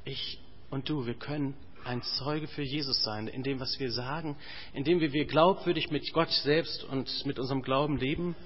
Ich 0.04 0.38
und 0.70 0.88
du, 0.88 1.04
wir 1.04 1.14
können 1.14 1.54
ein 1.84 2.02
Zeuge 2.02 2.46
für 2.46 2.62
Jesus 2.62 3.02
sein, 3.02 3.26
in 3.26 3.42
dem, 3.42 3.58
was 3.58 3.78
wir 3.80 3.90
sagen, 3.90 4.36
in 4.72 4.84
dem 4.84 5.00
wir 5.00 5.24
glaubwürdig 5.24 5.90
mit 5.90 6.12
Gott 6.12 6.30
selbst 6.30 6.84
und 6.84 7.26
mit 7.26 7.38
unserem 7.38 7.62
Glauben 7.62 7.96
leben. 7.96 8.36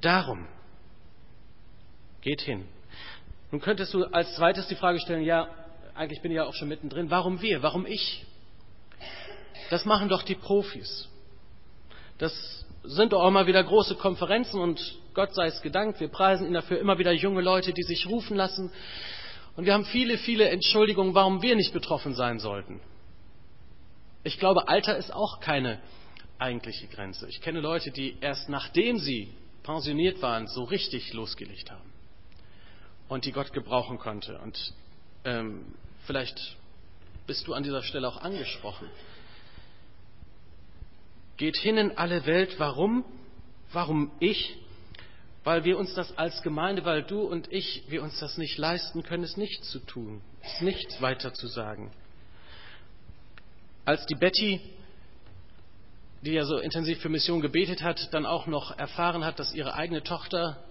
Darum 0.00 0.46
geht 2.20 2.42
hin. 2.42 2.66
Nun 3.56 3.62
könntest 3.62 3.94
du 3.94 4.04
als 4.04 4.34
zweites 4.34 4.68
die 4.68 4.74
Frage 4.74 5.00
stellen, 5.00 5.22
ja, 5.24 5.48
eigentlich 5.94 6.20
bin 6.20 6.30
ich 6.30 6.36
ja 6.36 6.44
auch 6.44 6.52
schon 6.52 6.68
mittendrin, 6.68 7.10
warum 7.10 7.40
wir, 7.40 7.62
warum 7.62 7.86
ich? 7.86 8.26
Das 9.70 9.86
machen 9.86 10.10
doch 10.10 10.22
die 10.22 10.34
Profis. 10.34 11.08
Das 12.18 12.66
sind 12.84 13.14
doch 13.14 13.22
auch 13.22 13.30
mal 13.30 13.46
wieder 13.46 13.64
große 13.64 13.94
Konferenzen 13.94 14.60
und 14.60 14.78
Gott 15.14 15.34
sei 15.34 15.46
es 15.46 15.62
gedankt, 15.62 16.00
wir 16.00 16.08
preisen 16.08 16.46
ihn 16.46 16.52
dafür 16.52 16.78
immer 16.78 16.98
wieder 16.98 17.12
junge 17.12 17.40
Leute, 17.40 17.72
die 17.72 17.82
sich 17.82 18.06
rufen 18.06 18.36
lassen. 18.36 18.70
Und 19.56 19.64
wir 19.64 19.72
haben 19.72 19.86
viele, 19.86 20.18
viele 20.18 20.50
Entschuldigungen, 20.50 21.14
warum 21.14 21.40
wir 21.40 21.56
nicht 21.56 21.72
betroffen 21.72 22.12
sein 22.12 22.38
sollten. 22.38 22.82
Ich 24.22 24.38
glaube, 24.38 24.68
Alter 24.68 24.98
ist 24.98 25.14
auch 25.14 25.40
keine 25.40 25.80
eigentliche 26.38 26.88
Grenze. 26.88 27.26
Ich 27.30 27.40
kenne 27.40 27.60
Leute, 27.60 27.90
die 27.90 28.18
erst 28.20 28.50
nachdem 28.50 28.98
sie 28.98 29.30
pensioniert 29.62 30.20
waren, 30.20 30.46
so 30.46 30.64
richtig 30.64 31.14
losgelegt 31.14 31.70
haben 31.70 31.95
und 33.08 33.24
die 33.24 33.32
Gott 33.32 33.52
gebrauchen 33.52 33.98
konnte. 33.98 34.38
Und 34.38 34.72
ähm, 35.24 35.74
vielleicht 36.06 36.56
bist 37.26 37.46
du 37.46 37.54
an 37.54 37.62
dieser 37.62 37.82
Stelle 37.82 38.08
auch 38.08 38.18
angesprochen. 38.18 38.88
Geht 41.36 41.56
hin 41.58 41.76
in 41.76 41.98
alle 41.98 42.24
Welt. 42.26 42.58
Warum? 42.58 43.04
Warum 43.72 44.10
ich? 44.20 44.56
Weil 45.44 45.64
wir 45.64 45.78
uns 45.78 45.94
das 45.94 46.16
als 46.16 46.42
Gemeinde, 46.42 46.84
weil 46.84 47.02
du 47.02 47.20
und 47.20 47.52
ich, 47.52 47.84
wir 47.88 48.02
uns 48.02 48.18
das 48.18 48.38
nicht 48.38 48.58
leisten 48.58 49.02
können, 49.02 49.22
es 49.22 49.36
nicht 49.36 49.64
zu 49.64 49.78
tun, 49.78 50.20
es 50.42 50.60
nicht 50.60 51.00
weiter 51.00 51.34
zu 51.34 51.46
sagen. 51.46 51.92
Als 53.84 54.04
die 54.06 54.16
Betty, 54.16 54.60
die 56.22 56.32
ja 56.32 56.44
so 56.44 56.58
intensiv 56.58 57.00
für 57.00 57.08
Mission 57.08 57.40
gebetet 57.40 57.82
hat, 57.82 58.12
dann 58.12 58.26
auch 58.26 58.48
noch 58.48 58.76
erfahren 58.76 59.24
hat, 59.24 59.38
dass 59.38 59.54
ihre 59.54 59.74
eigene 59.74 60.02
Tochter, 60.02 60.64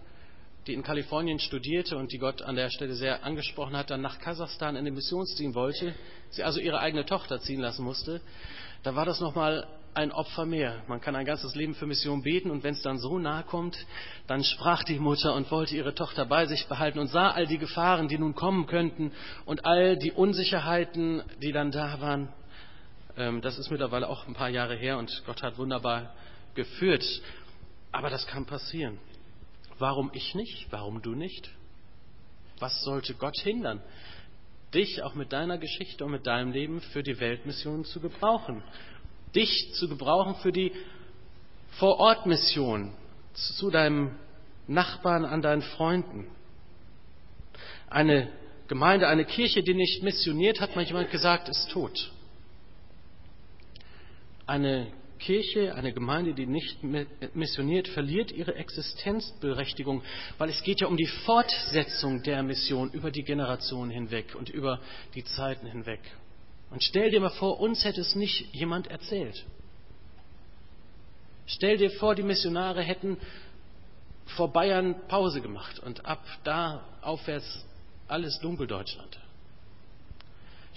die 0.68 0.74
in 0.74 0.84
Kalifornien 0.84 1.40
studierte 1.40 1.98
und 1.98 2.12
die 2.12 2.18
Gott 2.18 2.42
an 2.42 2.56
der 2.56 2.70
Stelle 2.70 2.96
sehr 2.96 3.24
angesprochen 3.24 3.78
hat, 3.78 3.90
dann 3.90 4.02
nach 4.02 4.20
Kasachstan 4.20 4.76
in 4.76 4.86
den 4.86 4.96
Missionsdienst 4.96 5.56
wollte, 5.56 5.94
sie 6.32 6.44
also 6.44 6.60
ihre 6.60 6.80
eigene 6.80 7.06
Tochter 7.06 7.40
ziehen 7.40 7.62
lassen 7.62 7.84
musste, 7.84 8.22
da 8.84 8.96
war 8.96 9.06
das 9.06 9.20
nochmal 9.20 9.68
ein 9.96 10.12
Opfer 10.12 10.46
mehr. 10.46 10.84
Man 10.88 11.00
kann 11.00 11.16
ein 11.16 11.26
ganzes 11.26 11.56
Leben 11.56 11.74
für 11.74 11.86
Mission 11.86 12.22
beten 12.22 12.52
und 12.52 12.64
wenn 12.64 12.74
es 12.74 12.82
dann 12.82 12.98
so 12.98 13.18
nahe 13.18 13.44
kommt, 13.44 13.78
dann 14.28 14.44
sprach 14.44 14.84
die 14.84 15.00
Mutter 15.00 15.34
und 15.34 15.50
wollte 15.52 15.76
ihre 15.76 15.96
Tochter 15.96 16.26
bei 16.26 16.46
sich 16.46 16.68
behalten 16.68 17.00
und 17.00 17.08
sah 17.08 17.32
all 17.32 17.48
die 17.48 17.58
Gefahren, 17.58 18.08
die 18.08 18.18
nun 18.18 18.36
kommen 18.36 18.68
könnten 18.68 19.14
und 19.46 19.66
all 19.66 19.98
die 19.98 20.12
Unsicherheiten, 20.12 21.24
die 21.42 21.54
dann 21.54 21.72
da 21.72 22.02
waren. 22.02 22.28
Ähm, 23.18 23.42
das 23.42 23.58
ist 23.58 23.72
mittlerweile 23.72 24.10
auch 24.10 24.28
ein 24.28 24.34
paar 24.34 24.50
Jahre 24.50 24.76
her 24.76 24.98
und 24.98 25.24
Gott 25.26 25.42
hat 25.42 25.58
wunderbar 25.58 26.14
geführt. 26.56 27.06
Aber 27.92 28.10
das 28.10 28.28
kann 28.28 28.46
passieren. 28.46 29.00
Warum 29.80 30.12
ich 30.14 30.36
nicht? 30.36 30.68
Warum 30.72 31.02
du 31.02 31.16
nicht? 31.16 31.50
Was 32.60 32.84
sollte 32.84 33.14
Gott 33.16 33.38
hindern, 33.38 33.82
dich 34.74 35.04
auch 35.04 35.14
mit 35.16 35.34
deiner 35.34 35.58
Geschichte 35.58 36.06
und 36.06 36.12
mit 36.12 36.26
deinem 36.26 36.52
Leben 36.52 36.80
für 36.80 37.04
die 37.04 37.20
Weltmission 37.20 37.84
zu 37.84 38.00
gebrauchen? 38.00 38.64
dich 39.36 39.74
zu 39.74 39.88
gebrauchen 39.88 40.36
für 40.36 40.52
die 40.52 40.72
Vorortmission 41.78 42.94
zu 43.34 43.70
deinem 43.70 44.16
Nachbarn, 44.68 45.26
an 45.26 45.42
deinen 45.42 45.62
Freunden. 45.62 46.28
Eine 47.90 48.32
Gemeinde, 48.68 49.08
eine 49.08 49.26
Kirche, 49.26 49.62
die 49.62 49.74
nicht 49.74 50.02
missioniert, 50.02 50.60
hat 50.60 50.76
mal 50.76 50.86
jemand 50.86 51.12
gesagt, 51.12 51.50
ist 51.50 51.70
tot. 51.70 52.12
Eine 54.48 54.88
Kirche, 55.20 55.76
eine 55.76 55.94
Gemeinde, 55.94 56.34
die 56.34 56.46
nicht 56.46 56.80
missioniert, 57.34 57.88
verliert 57.88 58.32
ihre 58.32 58.56
Existenzberechtigung, 58.56 60.04
weil 60.38 60.50
es 60.50 60.62
geht 60.64 60.82
ja 60.82 60.88
um 60.88 60.98
die 60.98 61.08
Fortsetzung 61.26 62.24
der 62.24 62.44
Mission 62.44 62.92
über 62.92 63.12
die 63.12 63.24
Generationen 63.24 63.92
hinweg 63.92 64.36
und 64.36 64.50
über 64.50 64.80
die 65.14 65.24
Zeiten 65.24 65.68
hinweg. 65.68 66.00
Und 66.72 66.84
stell 66.84 67.12
dir 67.12 67.22
mal 67.22 67.30
vor, 67.30 67.60
uns 67.60 67.84
hätte 67.84 68.02
es 68.02 68.16
nicht 68.16 68.54
jemand 68.54 68.88
erzählt. 68.88 69.46
Stell 71.48 71.78
dir 71.78 71.92
vor, 71.92 72.16
die 72.16 72.24
Missionare 72.24 72.82
hätten 72.82 73.18
vor 74.26 74.52
Bayern 74.52 74.96
Pause 75.08 75.42
gemacht 75.42 75.80
und 75.80 76.06
ab 76.06 76.24
da 76.44 76.84
aufwärts 77.02 77.66
alles 78.08 78.40
Dunkeldeutschland. 78.40 79.20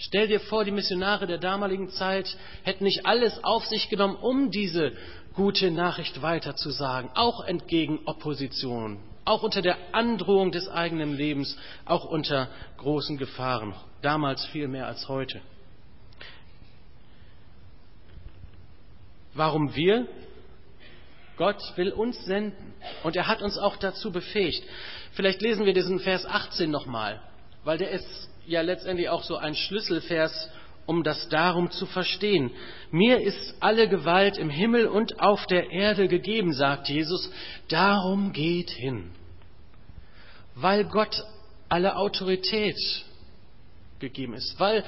Stell 0.01 0.29
dir 0.29 0.39
vor, 0.39 0.63
die 0.63 0.71
Missionare 0.71 1.27
der 1.27 1.39
damaligen 1.39 1.89
Zeit 1.89 2.37
hätten 2.63 2.85
nicht 2.85 3.05
alles 3.05 3.43
auf 3.43 3.65
sich 3.65 3.89
genommen, 3.89 4.15
um 4.15 4.49
diese 4.49 4.93
gute 5.33 5.71
Nachricht 5.71 6.21
weiterzusagen, 6.21 7.11
auch 7.15 7.43
entgegen 7.43 7.99
Opposition, 8.05 8.99
auch 9.25 9.43
unter 9.43 9.61
der 9.61 9.77
Androhung 9.91 10.53
des 10.53 10.69
eigenen 10.69 11.17
Lebens, 11.17 11.57
auch 11.83 12.05
unter 12.05 12.47
großen 12.77 13.17
Gefahren, 13.17 13.75
damals 14.01 14.45
viel 14.45 14.69
mehr 14.69 14.87
als 14.87 15.09
heute. 15.09 15.41
Warum 19.33 19.75
wir? 19.75 20.07
Gott 21.35 21.61
will 21.75 21.91
uns 21.91 22.23
senden 22.23 22.73
und 23.03 23.17
er 23.17 23.27
hat 23.27 23.41
uns 23.41 23.57
auch 23.57 23.75
dazu 23.75 24.13
befähigt. 24.13 24.63
Vielleicht 25.11 25.41
lesen 25.41 25.65
wir 25.65 25.73
diesen 25.73 25.99
Vers 25.99 26.25
18 26.25 26.71
nochmal, 26.71 27.21
weil 27.65 27.77
der 27.77 27.91
ist 27.91 28.29
ja 28.49 28.61
letztendlich 28.61 29.09
auch 29.09 29.23
so 29.23 29.37
ein 29.37 29.55
Schlüsselvers, 29.55 30.49
um 30.85 31.03
das 31.03 31.29
darum 31.29 31.69
zu 31.71 31.85
verstehen. 31.85 32.51
Mir 32.91 33.21
ist 33.21 33.55
alle 33.59 33.87
Gewalt 33.87 34.37
im 34.37 34.49
Himmel 34.49 34.87
und 34.87 35.19
auf 35.19 35.45
der 35.47 35.69
Erde 35.71 36.07
gegeben, 36.07 36.53
sagt 36.53 36.89
Jesus, 36.89 37.31
darum 37.67 38.33
geht 38.33 38.71
hin. 38.71 39.11
Weil 40.55 40.85
Gott 40.85 41.23
alle 41.69 41.95
Autorität 41.95 42.77
gegeben 43.99 44.33
ist, 44.33 44.59
weil 44.59 44.83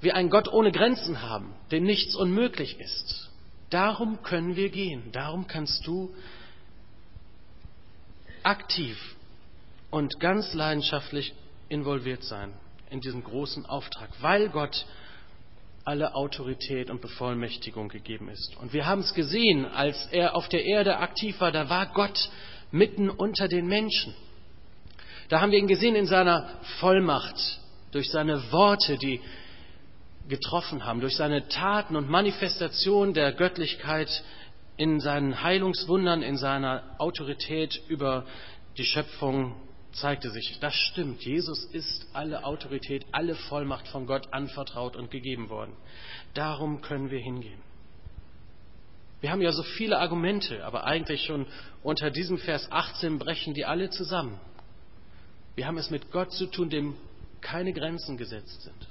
wir 0.00 0.16
einen 0.16 0.30
Gott 0.30 0.52
ohne 0.52 0.72
Grenzen 0.72 1.22
haben, 1.22 1.54
dem 1.70 1.84
nichts 1.84 2.14
unmöglich 2.16 2.78
ist 2.80 3.26
Darum 3.70 4.22
können 4.22 4.56
wir 4.56 4.70
gehen. 4.70 5.10
Darum 5.12 5.46
kannst 5.46 5.86
du 5.86 6.14
aktiv 8.42 8.96
und 9.90 10.20
ganz 10.20 10.54
leidenschaftlich 10.54 11.34
involviert 11.68 12.22
sein 12.22 12.52
in 12.90 13.00
diesem 13.00 13.24
großen 13.24 13.66
Auftrag, 13.66 14.10
weil 14.20 14.48
Gott 14.48 14.86
alle 15.84 16.14
Autorität 16.14 16.90
und 16.90 17.00
Bevollmächtigung 17.00 17.88
gegeben 17.88 18.28
ist. 18.28 18.56
Und 18.56 18.72
wir 18.72 18.86
haben 18.86 19.00
es 19.00 19.14
gesehen, 19.14 19.64
als 19.64 20.08
er 20.10 20.34
auf 20.34 20.48
der 20.48 20.64
Erde 20.64 20.98
aktiv 20.98 21.40
war, 21.40 21.52
da 21.52 21.68
war 21.68 21.86
Gott 21.86 22.28
mitten 22.72 23.08
unter 23.08 23.46
den 23.46 23.66
Menschen. 23.66 24.14
Da 25.28 25.40
haben 25.40 25.52
wir 25.52 25.58
ihn 25.58 25.68
gesehen 25.68 25.94
in 25.94 26.06
seiner 26.06 26.48
Vollmacht, 26.80 27.60
durch 27.92 28.10
seine 28.10 28.52
Worte, 28.52 28.98
die 28.98 29.20
getroffen 30.28 30.84
haben, 30.84 31.00
durch 31.00 31.16
seine 31.16 31.48
Taten 31.48 31.94
und 31.94 32.10
Manifestation 32.10 33.14
der 33.14 33.32
Göttlichkeit 33.32 34.24
in 34.76 35.00
seinen 35.00 35.42
Heilungswundern, 35.42 36.22
in 36.22 36.36
seiner 36.36 36.82
Autorität 36.98 37.80
über 37.88 38.26
die 38.76 38.84
Schöpfung 38.84 39.54
zeigte 39.96 40.30
sich, 40.30 40.58
das 40.60 40.74
stimmt, 40.74 41.22
Jesus 41.22 41.64
ist 41.66 42.06
alle 42.12 42.44
Autorität, 42.44 43.04
alle 43.12 43.34
Vollmacht 43.34 43.88
von 43.88 44.06
Gott 44.06 44.32
anvertraut 44.32 44.96
und 44.96 45.10
gegeben 45.10 45.48
worden. 45.48 45.72
Darum 46.34 46.80
können 46.82 47.10
wir 47.10 47.20
hingehen. 47.20 47.60
Wir 49.20 49.30
haben 49.30 49.40
ja 49.40 49.52
so 49.52 49.62
viele 49.62 49.98
Argumente, 49.98 50.64
aber 50.64 50.84
eigentlich 50.84 51.24
schon 51.24 51.46
unter 51.82 52.10
diesem 52.10 52.38
Vers 52.38 52.70
18 52.70 53.18
brechen 53.18 53.54
die 53.54 53.64
alle 53.64 53.90
zusammen. 53.90 54.38
Wir 55.54 55.66
haben 55.66 55.78
es 55.78 55.90
mit 55.90 56.10
Gott 56.12 56.32
zu 56.32 56.46
tun, 56.46 56.68
dem 56.68 56.96
keine 57.40 57.72
Grenzen 57.72 58.18
gesetzt 58.18 58.62
sind. 58.62 58.88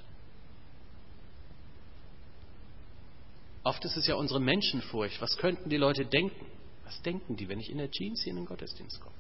Oft 3.63 3.84
ist 3.86 3.98
es 3.98 4.08
ja 4.08 4.15
unsere 4.15 4.39
Menschenfurcht. 4.39 5.22
Was 5.22 5.38
könnten 5.38 5.70
die 5.70 5.78
Leute 5.78 6.06
denken? 6.06 6.46
Was 6.84 7.02
denken 7.02 7.36
die, 7.36 7.50
wenn 7.50 7.60
ich 7.60 7.70
in 7.70 7.78
der 7.78 7.89
Jeans 7.89 8.24
hier 8.24 8.32
in 8.32 8.38
den 8.38 8.46
Gottesdienst 8.46 9.00
komme? 9.02 9.15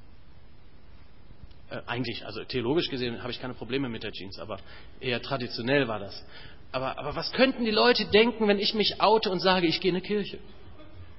Äh, 1.69 1.81
eigentlich, 1.87 2.25
also 2.25 2.43
theologisch 2.43 2.89
gesehen 2.89 3.21
habe 3.21 3.31
ich 3.31 3.41
keine 3.41 3.55
Probleme 3.55 3.89
mit 3.89 4.03
der 4.03 4.11
Jeans, 4.11 4.39
aber 4.39 4.59
eher 4.99 5.21
traditionell 5.21 5.87
war 5.87 5.99
das. 5.99 6.23
Aber, 6.71 6.99
aber 6.99 7.15
was 7.15 7.31
könnten 7.31 7.65
die 7.65 7.71
Leute 7.71 8.05
denken, 8.05 8.47
wenn 8.47 8.59
ich 8.59 8.73
mich 8.73 9.01
oute 9.01 9.31
und 9.31 9.39
sage, 9.39 9.65
ich 9.65 9.79
gehe 9.79 9.89
in 9.89 9.95
eine 9.95 10.05
Kirche? 10.05 10.39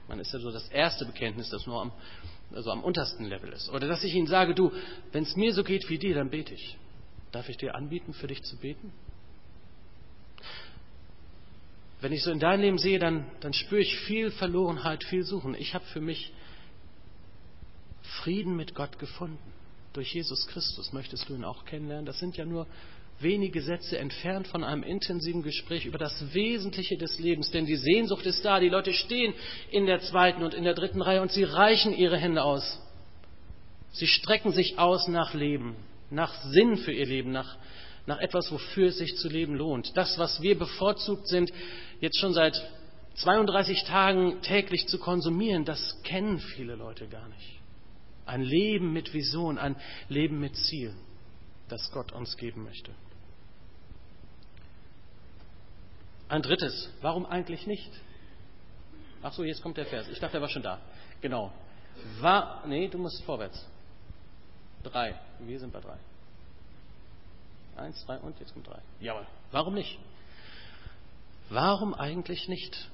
Man 0.09 0.21
ist 0.21 0.33
ja 0.33 0.39
so 0.39 0.53
das 0.53 0.69
erste 0.69 1.05
Bekenntnis, 1.05 1.51
das 1.51 1.67
nur 1.67 1.81
am, 1.81 1.93
also 2.55 2.71
am 2.71 2.85
untersten 2.85 3.25
Level 3.25 3.53
ist. 3.53 3.71
Oder 3.71 3.89
dass 3.89 4.05
ich 4.05 4.15
ihnen 4.15 4.29
sage, 4.29 4.55
du, 4.55 4.71
wenn 5.11 5.25
es 5.25 5.35
mir 5.35 5.53
so 5.53 5.65
geht 5.65 5.89
wie 5.89 5.99
dir, 5.99 6.15
dann 6.15 6.31
bete 6.31 6.55
ich. 6.55 6.77
Darf 7.33 7.49
ich 7.49 7.57
dir 7.57 7.75
anbieten, 7.75 8.13
für 8.13 8.29
dich 8.29 8.43
zu 8.45 8.57
beten? 8.57 8.93
Wenn 12.01 12.13
ich 12.13 12.23
so 12.23 12.31
in 12.31 12.39
dein 12.39 12.61
Leben 12.61 12.79
sehe, 12.79 13.01
dann, 13.01 13.27
dann 13.41 13.53
spüre 13.53 13.81
ich 13.81 13.97
viel 14.01 14.31
Verlorenheit, 14.31 15.03
viel 15.03 15.25
Suchen. 15.25 15.57
Ich 15.59 15.75
habe 15.75 15.85
für 15.87 16.01
mich 16.01 16.33
Frieden 18.03 18.55
mit 18.55 18.75
Gott 18.75 18.99
gefunden 19.01 19.57
durch 19.97 20.13
Jesus 20.13 20.47
Christus. 20.47 20.93
Möchtest 20.93 21.29
du 21.29 21.35
ihn 21.35 21.45
auch 21.45 21.65
kennenlernen? 21.65 22.07
Das 22.07 22.19
sind 22.19 22.37
ja 22.37 22.45
nur 22.45 22.67
wenige 23.19 23.63
Sätze 23.63 23.99
entfernt 23.99 24.47
von 24.47 24.63
einem 24.63 24.83
intensiven 24.83 25.43
Gespräch 25.43 25.87
über 25.87 25.99
das 25.99 26.35
Wesentliche 26.35 26.97
des 26.97 27.19
Lebens. 27.19 27.51
Denn 27.51 27.67
die 27.67 27.77
Sehnsucht 27.77 28.27
ist 28.27 28.45
da. 28.45 28.61
Die 28.61 28.69
Leute 28.69 28.93
stehen 28.93 29.35
in 29.71 29.87
der 29.87 30.01
zweiten 30.01 30.43
und 30.43 30.55
in 30.55 30.65
der 30.65 30.75
dritten 30.75 31.01
Reihe 31.01 31.23
und 31.23 31.33
sie 31.33 31.45
reichen 31.45 31.97
ihre 31.97 32.19
Hände 32.19 32.43
aus. 32.43 32.81
Sie 33.93 34.07
strecken 34.07 34.53
sich 34.53 34.79
aus 34.79 35.09
nach 35.09 35.33
Leben, 35.33 35.75
nach 36.11 36.35
Sinn 36.51 36.77
für 36.77 36.93
ihr 36.93 37.07
Leben, 37.07 37.33
nach, 37.33 37.57
nach 38.05 38.19
etwas, 38.19 38.53
wofür 38.53 38.89
es 38.89 38.99
sich 38.99 39.17
zu 39.17 39.29
leben 39.29 39.55
lohnt. 39.55 39.97
Das, 39.97 40.19
was 40.19 40.43
wir 40.43 40.59
bevorzugt 40.59 41.27
sind, 41.29 41.51
jetzt 42.01 42.21
schon 42.21 42.35
seit 42.35 42.55
32 43.15 43.85
Tagen 43.85 44.43
täglich 44.43 44.87
zu 44.89 44.99
konsumieren, 44.99 45.65
das 45.65 46.03
kennen 46.03 46.39
viele 46.39 46.75
Leute 46.75 47.09
gar 47.09 47.27
nicht. 47.29 47.57
Ein 48.27 48.43
Leben 48.43 48.93
mit 48.93 49.15
Vision, 49.15 49.59
ein 49.59 49.77
Leben 50.09 50.41
mit 50.41 50.57
Ziel, 50.57 50.95
das 51.69 51.91
Gott 51.93 52.13
uns 52.13 52.37
geben 52.37 52.65
möchte. 52.65 52.93
Ein 56.29 56.43
drittes, 56.43 56.91
warum 57.03 57.25
eigentlich 57.25 57.67
nicht? 57.67 57.91
Ach 59.23 59.33
so, 59.33 59.45
jetzt 59.45 59.63
kommt 59.63 59.77
der 59.77 59.87
Vers. 59.87 60.09
Ich 60.09 60.19
dachte, 60.19 60.39
er 60.39 60.41
war 60.41 60.49
schon 60.49 60.63
da. 60.63 60.81
Genau. 61.21 61.53
War, 62.21 62.67
nee, 62.67 62.89
du 62.89 62.99
musst 62.99 63.23
vorwärts. 63.23 63.65
Drei. 64.83 65.19
Wir 65.41 65.59
sind 65.59 65.73
bei 65.73 65.81
drei. 65.81 65.97
Eins, 67.77 68.01
zwei 68.05 68.19
und 68.19 68.39
jetzt 68.41 68.53
kommt 68.53 68.67
drei. 68.67 68.81
Jawohl. 69.01 69.27
Warum 69.53 69.75
nicht? 69.75 69.99
Warum 71.49 71.95
eigentlich 71.95 72.49
nicht? 72.49 72.91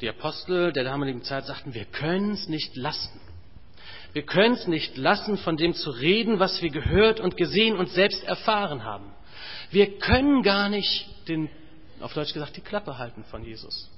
Die 0.00 0.08
Apostel 0.08 0.72
der 0.72 0.84
damaligen 0.84 1.22
Zeit 1.22 1.46
sagten, 1.46 1.74
wir 1.74 1.84
können 1.84 2.32
es 2.32 2.48
nicht 2.48 2.74
lassen. 2.76 3.20
Wir 4.12 4.22
können 4.22 4.54
es 4.54 4.66
nicht 4.66 4.96
lassen, 4.96 5.36
von 5.38 5.56
dem 5.56 5.74
zu 5.74 5.90
reden, 5.90 6.38
was 6.38 6.60
wir 6.62 6.70
gehört 6.70 7.20
und 7.20 7.36
gesehen 7.36 7.76
und 7.76 7.90
selbst 7.90 8.24
erfahren 8.24 8.84
haben. 8.84 9.12
Wir 9.70 9.98
können 9.98 10.42
gar 10.42 10.68
nicht 10.68 11.06
den, 11.28 11.48
auf 12.00 12.14
Deutsch 12.14 12.32
gesagt, 12.32 12.56
die 12.56 12.60
Klappe 12.62 12.98
halten 12.98 13.24
von 13.24 13.44
Jesus. 13.44 13.88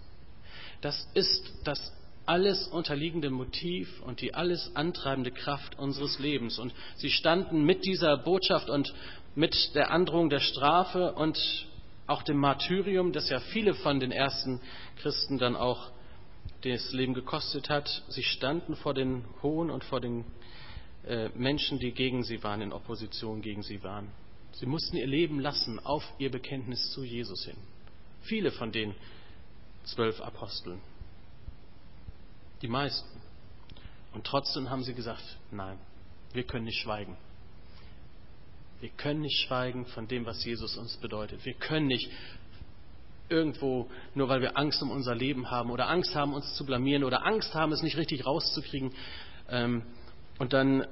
Das 0.81 1.09
ist 1.15 1.53
das 1.65 1.93
alles 2.27 2.69
unterliegende 2.69 3.31
Motiv 3.31 4.03
und 4.03 4.21
die 4.21 4.35
alles 4.35 4.75
antreibende 4.75 5.31
Kraft 5.31 5.79
unseres 5.79 6.19
Lebens. 6.19 6.59
Und 6.59 6.75
sie 6.97 7.11
standen 7.11 7.65
mit 7.65 7.85
dieser 7.85 8.17
Botschaft 8.19 8.69
und 8.69 8.93
mit 9.35 9.75
der 9.75 9.91
Androhung 9.91 10.29
der 10.29 10.41
Strafe 10.41 11.13
und 11.13 11.39
auch 12.13 12.23
dem 12.23 12.37
Martyrium, 12.37 13.13
das 13.13 13.31
ja 13.31 13.41
viele 13.41 13.75
von 13.75 13.99
den 13.99 14.13
ersten 14.13 14.61
Christen 14.97 15.39
dann 15.39 15.57
auch 15.57 15.91
das 16.63 16.93
Leben 16.93 17.15
gekostet 17.15 17.71
hat. 17.71 17.89
Sie 18.09 18.23
standen 18.23 18.77
vor 18.77 18.93
den 18.93 19.25
Hohen 19.43 19.71
und 19.71 19.83
vor 19.83 20.01
den 20.01 20.25
äh, 21.07 21.31
Menschen, 21.31 21.79
die 21.79 21.93
gegen 21.93 22.23
sie 22.23 22.43
waren, 22.45 22.61
in 22.61 22.73
Opposition 22.73 23.41
gegen 23.41 23.63
sie 23.63 23.83
waren. 23.83 24.11
Sie 24.53 24.67
mussten 24.67 24.97
ihr 24.97 25.07
Leben 25.07 25.41
lassen 25.41 25.81
auf 25.81 26.05
ihr 26.19 26.31
Bekenntnis 26.31 26.93
zu 26.93 27.03
Jesus 27.03 27.47
hin. 27.47 27.57
Viele 28.23 28.53
von 28.53 28.71
den 28.71 28.95
zwölf 29.85 30.21
Aposteln. 30.21 30.81
Die 32.61 32.69
meisten. 32.69 33.09
Und 34.13 34.25
trotzdem 34.25 34.69
haben 34.69 34.85
sie 34.85 34.95
gesagt, 34.95 35.39
nein, 35.51 35.79
wir 36.35 36.45
können 36.45 36.67
nicht 36.67 36.83
schweigen. 36.83 37.17
Wir 38.83 38.91
können 38.91 39.21
nicht 39.21 39.47
schweigen 39.47 39.87
von 39.87 40.09
dem, 40.09 40.27
was 40.27 40.45
Jesus 40.45 40.77
uns 40.77 40.97
bedeutet. 40.97 41.45
Wir 41.45 41.55
können 41.55 41.87
nicht 41.87 42.11
irgendwo, 43.29 43.89
nur 44.17 44.29
weil 44.29 44.41
wir 44.41 44.59
Angst 44.59 44.83
um 44.83 44.91
unser 44.91 45.15
Leben 45.15 45.53
haben 45.53 45.71
oder 45.71 45.89
Angst 45.89 46.17
haben, 46.17 46.35
uns 46.35 46.57
zu 46.57 46.67
blamieren 46.67 47.05
oder 47.05 47.25
Angst 47.25 47.55
haben, 47.55 47.71
es 47.71 47.83
nicht 47.83 47.97
richtig 47.97 48.27
rauszukriegen 48.27 48.93
ähm, 49.49 49.85
und 50.41 50.53
dann 50.53 50.85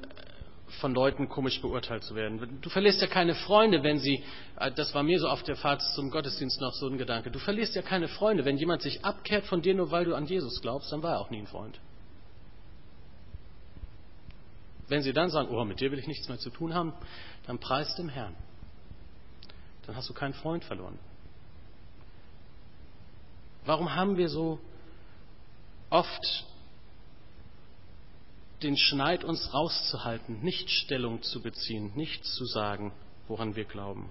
von 0.78 0.94
Leuten 0.94 1.28
komisch 1.28 1.60
beurteilt 1.60 2.04
zu 2.04 2.14
werden. 2.14 2.60
Du 2.62 2.70
verlierst 2.70 3.00
ja 3.00 3.08
keine 3.08 3.34
Freunde, 3.34 3.82
wenn 3.82 3.98
sie, 3.98 4.22
äh, 4.60 4.70
das 4.70 4.94
war 4.94 5.02
mir 5.02 5.18
so 5.18 5.26
auf 5.26 5.42
der 5.42 5.56
Fahrt 5.56 5.82
zum 5.96 6.12
Gottesdienst 6.12 6.60
noch 6.60 6.74
so 6.74 6.86
ein 6.86 6.96
Gedanke, 6.96 7.32
du 7.32 7.40
verlierst 7.40 7.74
ja 7.74 7.82
keine 7.82 8.06
Freunde, 8.06 8.44
wenn 8.44 8.56
jemand 8.56 8.82
sich 8.82 9.04
abkehrt 9.04 9.46
von 9.46 9.62
dir, 9.62 9.74
nur 9.74 9.90
weil 9.90 10.04
du 10.04 10.14
an 10.14 10.26
Jesus 10.26 10.62
glaubst, 10.62 10.92
dann 10.92 11.02
war 11.02 11.14
er 11.14 11.20
auch 11.22 11.30
nie 11.30 11.38
ein 11.38 11.48
Freund. 11.48 11.80
Wenn 14.90 15.02
sie 15.02 15.12
dann 15.12 15.30
sagen, 15.30 15.54
oh, 15.54 15.64
mit 15.64 15.78
dir 15.78 15.92
will 15.92 16.00
ich 16.00 16.08
nichts 16.08 16.28
mehr 16.28 16.38
zu 16.38 16.50
tun 16.50 16.74
haben, 16.74 16.92
dann 17.46 17.60
preist 17.60 17.96
dem 17.96 18.08
Herrn. 18.08 18.34
Dann 19.86 19.94
hast 19.94 20.08
du 20.08 20.14
keinen 20.14 20.34
Freund 20.34 20.64
verloren. 20.64 20.98
Warum 23.64 23.94
haben 23.94 24.16
wir 24.16 24.28
so 24.28 24.58
oft 25.90 26.44
den 28.64 28.76
Schneid, 28.76 29.22
uns 29.22 29.54
rauszuhalten, 29.54 30.42
nicht 30.42 30.68
Stellung 30.68 31.22
zu 31.22 31.40
beziehen, 31.40 31.92
nichts 31.94 32.34
zu 32.34 32.44
sagen, 32.44 32.92
woran 33.28 33.54
wir 33.54 33.66
glauben? 33.66 34.10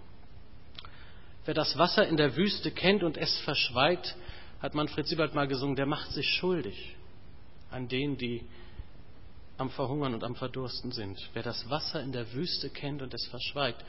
Wer 1.43 1.55
das 1.55 1.77
Wasser 1.77 2.07
in 2.07 2.15
der 2.15 2.37
Wüste 2.37 2.71
kennt 2.71 3.03
und 3.03 3.17
es 3.17 3.37
verschweigt, 3.39 4.15
hat 4.61 4.75
Manfred 4.75 5.07
Siebert 5.07 5.35
mal 5.35 5.47
gesungen, 5.49 5.75
der 5.75 5.85
macht 5.85 6.13
sich 6.13 6.29
schuldig 6.29 6.95
an 7.69 7.89
denen, 7.89 8.17
die 8.17 8.45
am 9.59 9.69
Verhungern 9.69 10.13
und 10.13 10.23
am 10.23 10.35
Verdursten 10.35 10.91
sind. 10.91 11.19
Wer 11.33 11.43
das 11.43 11.69
Wasser 11.69 12.01
in 12.01 12.11
der 12.11 12.31
Wüste 12.33 12.69
kennt 12.69 13.01
und 13.01 13.13
es 13.13 13.27
verschweigt. 13.27 13.83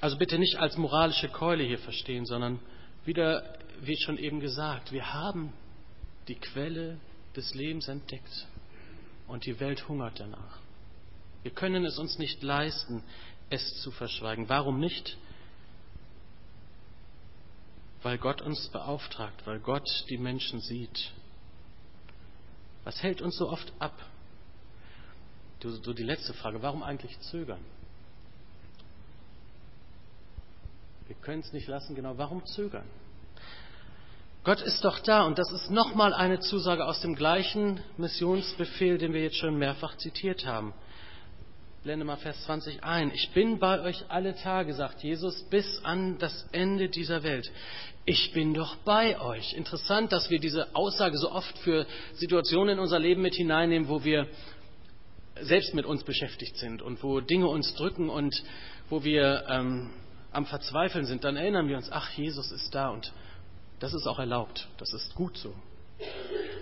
Also 0.00 0.18
bitte 0.18 0.38
nicht 0.38 0.56
als 0.56 0.76
moralische 0.76 1.28
Keule 1.28 1.64
hier 1.64 1.78
verstehen, 1.78 2.26
sondern 2.26 2.60
wieder, 3.04 3.58
wie 3.80 3.96
schon 3.96 4.18
eben 4.18 4.40
gesagt, 4.40 4.92
wir 4.92 5.12
haben 5.12 5.52
die 6.28 6.34
Quelle 6.34 6.98
des 7.34 7.54
Lebens 7.54 7.88
entdeckt 7.88 8.46
und 9.26 9.46
die 9.46 9.58
Welt 9.58 9.88
hungert 9.88 10.20
danach. 10.20 10.58
Wir 11.42 11.52
können 11.52 11.84
es 11.84 11.98
uns 11.98 12.18
nicht 12.18 12.42
leisten, 12.42 13.02
es 13.48 13.80
zu 13.80 13.90
verschweigen. 13.90 14.48
Warum 14.48 14.78
nicht? 14.78 15.16
Weil 18.02 18.18
Gott 18.18 18.42
uns 18.42 18.68
beauftragt, 18.68 19.46
weil 19.46 19.60
Gott 19.60 19.88
die 20.10 20.18
Menschen 20.18 20.60
sieht. 20.60 21.12
Was 22.84 23.02
hält 23.02 23.22
uns 23.22 23.36
so 23.36 23.48
oft 23.48 23.72
ab? 23.78 23.98
So 25.60 25.92
die 25.92 26.04
letzte 26.04 26.34
Frage, 26.34 26.62
warum 26.62 26.82
eigentlich 26.82 27.18
zögern? 27.20 27.60
Wir 31.08 31.16
können 31.16 31.40
es 31.40 31.52
nicht 31.52 31.66
lassen, 31.66 31.96
genau. 31.96 32.16
Warum 32.16 32.44
zögern? 32.46 32.84
Gott 34.44 34.60
ist 34.60 34.84
doch 34.84 35.00
da 35.00 35.26
und 35.26 35.38
das 35.38 35.50
ist 35.50 35.70
nochmal 35.70 36.14
eine 36.14 36.38
Zusage 36.38 36.86
aus 36.86 37.00
dem 37.00 37.14
gleichen 37.14 37.80
Missionsbefehl, 37.96 38.98
den 38.98 39.12
wir 39.12 39.22
jetzt 39.22 39.36
schon 39.36 39.58
mehrfach 39.58 39.96
zitiert 39.96 40.46
haben. 40.46 40.72
blende 41.82 42.04
mal 42.04 42.16
Vers 42.16 42.44
20 42.44 42.84
ein. 42.84 43.10
Ich 43.12 43.30
bin 43.30 43.58
bei 43.58 43.80
euch 43.80 44.04
alle 44.08 44.36
Tage, 44.36 44.74
sagt 44.74 45.02
Jesus, 45.02 45.42
bis 45.50 45.84
an 45.84 46.18
das 46.18 46.46
Ende 46.52 46.88
dieser 46.88 47.22
Welt. 47.24 47.50
Ich 48.04 48.32
bin 48.32 48.54
doch 48.54 48.76
bei 48.84 49.20
euch. 49.20 49.54
Interessant, 49.54 50.12
dass 50.12 50.30
wir 50.30 50.38
diese 50.38 50.74
Aussage 50.74 51.18
so 51.18 51.30
oft 51.32 51.58
für 51.58 51.84
Situationen 52.14 52.74
in 52.74 52.78
unser 52.78 52.98
Leben 52.98 53.22
mit 53.22 53.34
hineinnehmen, 53.34 53.88
wo 53.88 54.04
wir 54.04 54.28
selbst 55.42 55.74
mit 55.74 55.86
uns 55.86 56.04
beschäftigt 56.04 56.56
sind 56.56 56.82
und 56.82 57.02
wo 57.02 57.20
Dinge 57.20 57.48
uns 57.48 57.74
drücken 57.74 58.08
und 58.08 58.42
wo 58.90 59.04
wir 59.04 59.44
ähm, 59.48 59.90
am 60.32 60.46
Verzweifeln 60.46 61.06
sind. 61.06 61.24
Dann 61.24 61.36
erinnern 61.36 61.68
wir 61.68 61.76
uns, 61.76 61.90
ach, 61.90 62.10
Jesus 62.10 62.52
ist 62.52 62.74
da 62.74 62.90
und 62.90 63.12
das 63.80 63.94
ist 63.94 64.06
auch 64.06 64.18
erlaubt. 64.18 64.68
Das 64.78 64.92
ist 64.92 65.14
gut 65.14 65.36
so. 65.36 65.54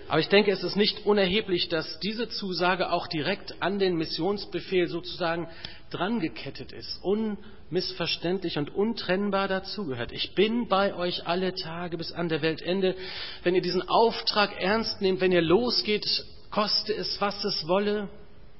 Aber 0.07 0.19
ich 0.19 0.29
denke, 0.29 0.51
es 0.51 0.63
ist 0.63 0.77
nicht 0.77 1.05
unerheblich, 1.05 1.67
dass 1.67 1.99
diese 1.99 2.29
Zusage 2.29 2.91
auch 2.91 3.07
direkt 3.07 3.61
an 3.61 3.77
den 3.77 3.97
Missionsbefehl 3.97 4.87
sozusagen 4.87 5.47
drangekettet 5.89 6.71
ist, 6.71 6.99
unmissverständlich 7.03 8.57
und 8.57 8.73
untrennbar 8.73 9.47
dazugehört. 9.49 10.13
Ich 10.13 10.33
bin 10.33 10.69
bei 10.69 10.95
euch 10.95 11.27
alle 11.27 11.55
Tage 11.55 11.97
bis 11.97 12.13
an 12.13 12.29
der 12.29 12.41
Weltende. 12.41 12.95
Wenn 13.43 13.55
ihr 13.55 13.61
diesen 13.61 13.87
Auftrag 13.87 14.59
ernst 14.61 15.01
nehmt, 15.01 15.19
wenn 15.19 15.33
ihr 15.33 15.41
losgeht, 15.41 16.05
koste 16.51 16.93
es, 16.93 17.19
was 17.19 17.43
es 17.43 17.67
wolle, 17.67 18.07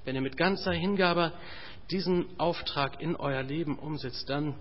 wenn 0.08 0.16
ihr 0.16 0.22
mit 0.22 0.38
ganzer 0.38 0.72
Hingabe 0.72 1.34
diesen 1.92 2.40
Auftrag 2.40 3.02
in 3.02 3.18
euer 3.18 3.44
Leben 3.44 3.78
umsetzt, 3.78 4.30
dann 4.30 4.56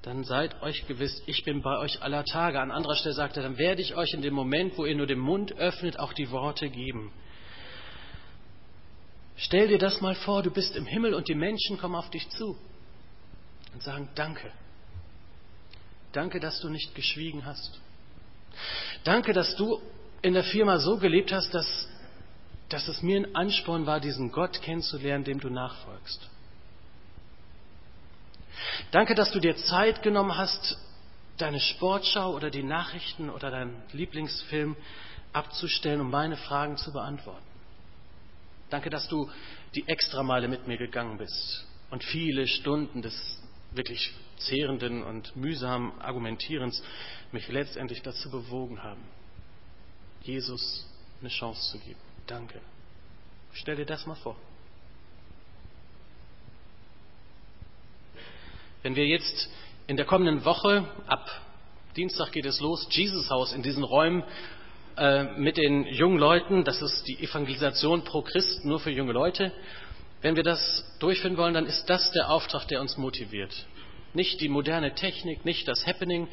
dann 0.00 0.24
seid 0.24 0.60
euch 0.62 0.84
gewiss, 0.88 1.22
ich 1.26 1.44
bin 1.44 1.62
bei 1.62 1.78
euch 1.78 2.02
aller 2.02 2.24
Tage. 2.24 2.58
An 2.58 2.72
anderer 2.72 2.96
Stelle 2.96 3.14
sagt 3.14 3.36
er, 3.36 3.44
dann 3.44 3.58
werde 3.58 3.82
ich 3.82 3.94
euch 3.94 4.12
in 4.14 4.22
dem 4.22 4.34
Moment, 4.34 4.76
wo 4.76 4.84
ihr 4.84 4.96
nur 4.96 5.06
den 5.06 5.20
Mund 5.20 5.52
öffnet, 5.52 5.98
auch 5.98 6.12
die 6.12 6.30
Worte 6.32 6.70
geben. 6.70 7.12
Stell 9.36 9.68
dir 9.68 9.78
das 9.78 10.00
mal 10.00 10.16
vor, 10.16 10.42
du 10.42 10.50
bist 10.50 10.74
im 10.74 10.86
Himmel 10.86 11.14
und 11.14 11.28
die 11.28 11.36
Menschen 11.36 11.78
kommen 11.78 11.94
auf 11.94 12.10
dich 12.10 12.28
zu 12.30 12.56
und 13.74 13.82
sagen 13.82 14.08
Danke. 14.16 14.50
Danke, 16.12 16.40
dass 16.40 16.60
du 16.60 16.68
nicht 16.68 16.94
geschwiegen 16.94 17.44
hast. 17.44 17.78
Danke, 19.04 19.34
dass 19.34 19.54
du 19.54 19.80
in 20.22 20.32
der 20.32 20.44
Firma 20.44 20.78
so 20.78 20.96
gelebt 20.96 21.30
hast, 21.30 21.52
dass, 21.54 21.88
dass 22.72 22.88
es 22.88 23.02
mir 23.02 23.18
ein 23.18 23.34
Ansporn 23.34 23.86
war, 23.86 24.00
diesen 24.00 24.32
Gott 24.32 24.62
kennenzulernen, 24.62 25.24
dem 25.24 25.40
du 25.40 25.50
nachfolgst. 25.50 26.28
Danke, 28.90 29.14
dass 29.14 29.30
du 29.32 29.40
dir 29.40 29.56
Zeit 29.56 30.02
genommen 30.02 30.36
hast, 30.36 30.78
deine 31.38 31.60
Sportschau 31.60 32.34
oder 32.34 32.50
die 32.50 32.62
Nachrichten 32.62 33.30
oder 33.30 33.50
deinen 33.50 33.82
Lieblingsfilm 33.92 34.76
abzustellen, 35.32 36.00
um 36.00 36.10
meine 36.10 36.36
Fragen 36.36 36.76
zu 36.76 36.92
beantworten. 36.92 37.44
Danke, 38.70 38.90
dass 38.90 39.08
du 39.08 39.30
die 39.74 39.86
Extrameile 39.88 40.48
mit 40.48 40.66
mir 40.66 40.78
gegangen 40.78 41.18
bist 41.18 41.66
und 41.90 42.04
viele 42.04 42.46
Stunden 42.46 43.02
des 43.02 43.42
wirklich 43.72 44.12
zehrenden 44.38 45.02
und 45.02 45.34
mühsamen 45.36 45.98
Argumentierens 46.00 46.82
mich 47.32 47.48
letztendlich 47.48 48.02
dazu 48.02 48.30
bewogen 48.30 48.82
haben, 48.82 49.02
Jesus 50.22 50.86
eine 51.20 51.30
Chance 51.30 51.70
zu 51.70 51.78
geben. 51.78 52.11
Danke. 52.32 52.62
Stell 53.52 53.76
dir 53.76 53.84
das 53.84 54.06
mal 54.06 54.14
vor. 54.14 54.36
Wenn 58.80 58.96
wir 58.96 59.06
jetzt 59.06 59.50
in 59.86 59.98
der 59.98 60.06
kommenden 60.06 60.42
Woche, 60.42 60.82
ab 61.06 61.28
Dienstag 61.94 62.32
geht 62.32 62.46
es 62.46 62.58
los, 62.60 62.88
Jesus 62.90 63.28
Haus 63.28 63.52
in 63.52 63.62
diesen 63.62 63.84
Räumen 63.84 64.24
äh, 64.96 65.24
mit 65.24 65.58
den 65.58 65.84
jungen 65.84 66.16
Leuten, 66.16 66.64
das 66.64 66.80
ist 66.80 67.06
die 67.06 67.22
Evangelisation 67.22 68.02
pro 68.02 68.22
Christ, 68.22 68.64
nur 68.64 68.80
für 68.80 68.90
junge 68.90 69.12
Leute. 69.12 69.52
Wenn 70.22 70.34
wir 70.34 70.42
das 70.42 70.86
durchführen 71.00 71.36
wollen, 71.36 71.52
dann 71.52 71.66
ist 71.66 71.84
das 71.84 72.12
der 72.12 72.30
Auftrag, 72.30 72.66
der 72.68 72.80
uns 72.80 72.96
motiviert. 72.96 73.52
Nicht 74.14 74.40
die 74.40 74.48
moderne 74.48 74.94
Technik, 74.94 75.44
nicht 75.44 75.68
das 75.68 75.86
Happening, 75.86 76.28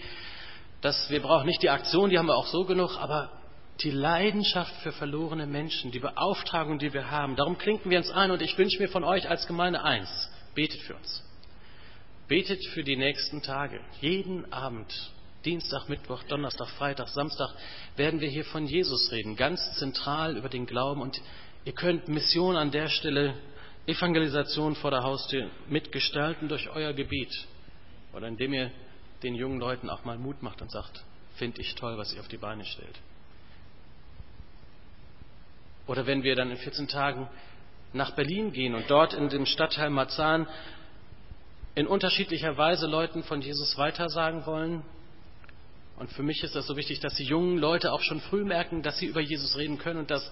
das, 0.80 1.10
wir 1.10 1.22
brauchen 1.22 1.46
nicht 1.46 1.62
die 1.62 1.70
Aktion, 1.70 2.10
die 2.10 2.18
haben 2.18 2.28
wir 2.28 2.38
auch 2.38 2.48
so 2.48 2.64
genug, 2.64 2.98
aber 3.02 3.39
die 3.82 3.92
Leidenschaft 3.92 4.76
für 4.84 4.92
verlorene 4.92 5.46
Menschen, 5.46 5.92
die 5.92 6.00
Beauftragung, 6.00 6.80
die 6.80 6.94
wir 6.94 7.10
haben. 7.10 7.36
Darum 7.36 7.58
klinken 7.58 7.90
wir 7.90 7.98
uns 7.98 8.12
ein 8.12 8.32
und 8.32 8.42
ich 8.42 8.58
wünsche 8.58 8.82
mir 8.82 8.90
von 8.90 9.04
euch 9.04 9.30
als 9.30 9.48
Gemeinde 9.48 9.82
eins. 9.82 10.10
Betet 10.54 10.82
für 10.82 10.96
uns. 10.96 11.24
Betet 12.28 12.64
für 12.74 12.84
die 12.84 12.98
nächsten 12.98 13.42
Tage. 13.42 13.80
Jeden 14.02 14.52
Abend, 14.52 14.94
Dienstag, 15.46 15.88
Mittwoch, 15.88 16.24
Donnerstag, 16.24 16.68
Freitag, 16.70 17.08
Samstag, 17.08 17.50
werden 17.96 18.20
wir 18.20 18.30
hier 18.30 18.46
von 18.46 18.68
Jesus 18.68 19.12
reden, 19.12 19.36
ganz 19.36 19.62
zentral 19.78 20.36
über 20.36 20.50
den 20.50 20.66
Glauben. 20.66 21.02
Und 21.02 21.22
ihr 21.64 21.74
könnt 21.74 22.10
Mission 22.10 22.58
an 22.58 22.72
der 22.72 22.90
Stelle, 22.90 23.36
Evangelisation 23.88 24.76
vor 24.76 24.92
der 24.92 25.04
Haustür 25.04 25.50
mitgestalten 25.70 26.50
durch 26.50 26.70
euer 26.70 26.94
Gebet. 26.94 27.32
Oder 28.14 28.28
indem 28.28 28.54
ihr 28.54 28.72
den 29.24 29.36
jungen 29.36 29.60
Leuten 29.60 29.90
auch 29.90 30.04
mal 30.04 30.18
Mut 30.18 30.44
macht 30.44 30.62
und 30.62 30.70
sagt, 30.70 31.04
finde 31.36 31.62
ich 31.62 31.74
toll, 31.76 31.98
was 31.98 32.14
ihr 32.14 32.20
auf 32.20 32.28
die 32.28 32.38
Beine 32.38 32.66
stellt. 32.66 33.00
Oder 35.90 36.06
wenn 36.06 36.22
wir 36.22 36.36
dann 36.36 36.52
in 36.52 36.58
14 36.58 36.88
Tagen 36.88 37.28
nach 37.94 38.12
Berlin 38.12 38.54
gehen 38.54 38.76
und 38.76 38.92
dort 38.92 39.16
in 39.16 39.28
dem 39.30 39.48
Stadtteil 39.48 39.90
Marzahn 39.90 40.48
in 41.74 41.88
unterschiedlicher 41.88 42.56
Weise 42.58 42.86
Leuten 42.86 43.24
von 43.24 43.42
Jesus 43.42 43.76
weitersagen 43.76 44.46
wollen. 44.46 44.84
Und 45.98 46.12
für 46.12 46.22
mich 46.22 46.44
ist 46.44 46.54
das 46.54 46.68
so 46.68 46.78
wichtig, 46.78 47.00
dass 47.00 47.16
die 47.16 47.24
jungen 47.24 47.58
Leute 47.58 47.92
auch 47.92 48.04
schon 48.04 48.22
früh 48.22 48.44
merken, 48.44 48.84
dass 48.84 49.00
sie 49.00 49.08
über 49.08 49.20
Jesus 49.20 49.58
reden 49.58 49.80
können 49.80 50.02
und 50.02 50.12
dass, 50.12 50.32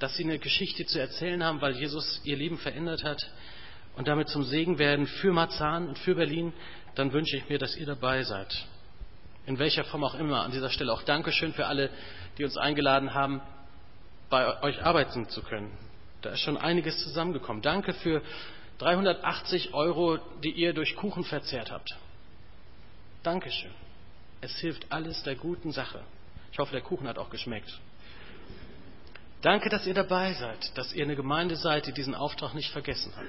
dass 0.00 0.16
sie 0.16 0.24
eine 0.24 0.40
Geschichte 0.40 0.84
zu 0.86 0.98
erzählen 0.98 1.44
haben, 1.44 1.60
weil 1.60 1.76
Jesus 1.76 2.20
ihr 2.24 2.36
Leben 2.36 2.58
verändert 2.58 3.04
hat 3.04 3.22
und 3.94 4.08
damit 4.08 4.28
zum 4.28 4.42
Segen 4.42 4.80
werden 4.80 5.06
für 5.06 5.30
Marzahn 5.30 5.86
und 5.86 6.00
für 6.00 6.16
Berlin, 6.16 6.52
dann 6.96 7.12
wünsche 7.12 7.36
ich 7.36 7.48
mir, 7.48 7.58
dass 7.60 7.76
ihr 7.76 7.86
dabei 7.86 8.24
seid. 8.24 8.52
In 9.46 9.60
welcher 9.60 9.84
Form 9.84 10.02
auch 10.02 10.16
immer. 10.16 10.42
An 10.42 10.50
dieser 10.50 10.70
Stelle 10.70 10.92
auch 10.92 11.04
Dankeschön 11.04 11.52
für 11.52 11.66
alle, 11.66 11.90
die 12.38 12.44
uns 12.44 12.56
eingeladen 12.56 13.14
haben, 13.14 13.40
bei 14.30 14.62
euch 14.62 14.82
arbeiten 14.84 15.28
zu 15.28 15.42
können. 15.42 15.70
Da 16.22 16.30
ist 16.30 16.40
schon 16.40 16.56
einiges 16.56 17.02
zusammengekommen. 17.02 17.62
Danke 17.62 17.92
für 17.92 18.22
380 18.78 19.74
Euro, 19.74 20.18
die 20.42 20.50
ihr 20.50 20.72
durch 20.72 20.96
Kuchen 20.96 21.24
verzehrt 21.24 21.70
habt. 21.70 21.96
Dankeschön. 23.22 23.70
Es 24.40 24.56
hilft 24.58 24.92
alles 24.92 25.22
der 25.22 25.36
guten 25.36 25.72
Sache. 25.72 26.00
Ich 26.52 26.58
hoffe, 26.58 26.72
der 26.72 26.82
Kuchen 26.82 27.08
hat 27.08 27.18
auch 27.18 27.30
geschmeckt. 27.30 27.78
Danke, 29.42 29.68
dass 29.68 29.86
ihr 29.86 29.94
dabei 29.94 30.32
seid, 30.34 30.76
dass 30.76 30.92
ihr 30.92 31.04
eine 31.04 31.16
Gemeinde 31.16 31.56
seid, 31.56 31.86
die 31.86 31.92
diesen 31.92 32.14
Auftrag 32.14 32.54
nicht 32.54 32.70
vergessen 32.70 33.14
hat. 33.16 33.26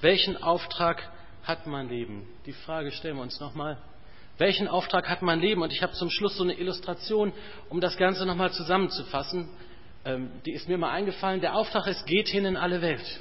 Welchen 0.00 0.42
Auftrag 0.42 1.10
hat 1.42 1.66
mein 1.66 1.88
Leben? 1.88 2.26
Die 2.46 2.52
Frage 2.52 2.92
stellen 2.92 3.16
wir 3.16 3.22
uns 3.22 3.40
nochmal. 3.40 3.78
Welchen 4.38 4.68
Auftrag 4.68 5.08
hat 5.08 5.20
mein 5.20 5.40
Leben? 5.40 5.62
Und 5.62 5.72
ich 5.72 5.82
habe 5.82 5.92
zum 5.92 6.10
Schluss 6.10 6.36
so 6.36 6.44
eine 6.44 6.54
Illustration, 6.54 7.32
um 7.68 7.80
das 7.80 7.96
Ganze 7.96 8.24
nochmal 8.24 8.52
zusammenzufassen. 8.52 9.48
Ähm, 10.04 10.30
die 10.46 10.52
ist 10.52 10.68
mir 10.68 10.78
mal 10.78 10.90
eingefallen. 10.90 11.40
Der 11.40 11.54
Auftrag 11.54 11.86
ist, 11.88 12.06
geht 12.06 12.28
hin 12.28 12.44
in 12.44 12.56
alle 12.56 12.80
Welt. 12.80 13.20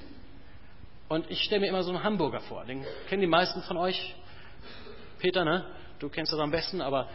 Und 1.09 1.29
ich 1.31 1.41
stelle 1.41 1.61
mir 1.61 1.67
immer 1.67 1.83
so 1.83 1.91
einen 1.91 2.03
Hamburger 2.03 2.41
vor. 2.41 2.65
Den 2.65 2.85
kennen 3.09 3.21
die 3.21 3.27
meisten 3.27 3.61
von 3.63 3.77
euch. 3.77 4.15
Peter, 5.19 5.43
ne? 5.43 5.65
Du 5.99 6.09
kennst 6.09 6.31
das 6.31 6.39
am 6.39 6.51
besten, 6.51 6.81
aber 6.81 7.09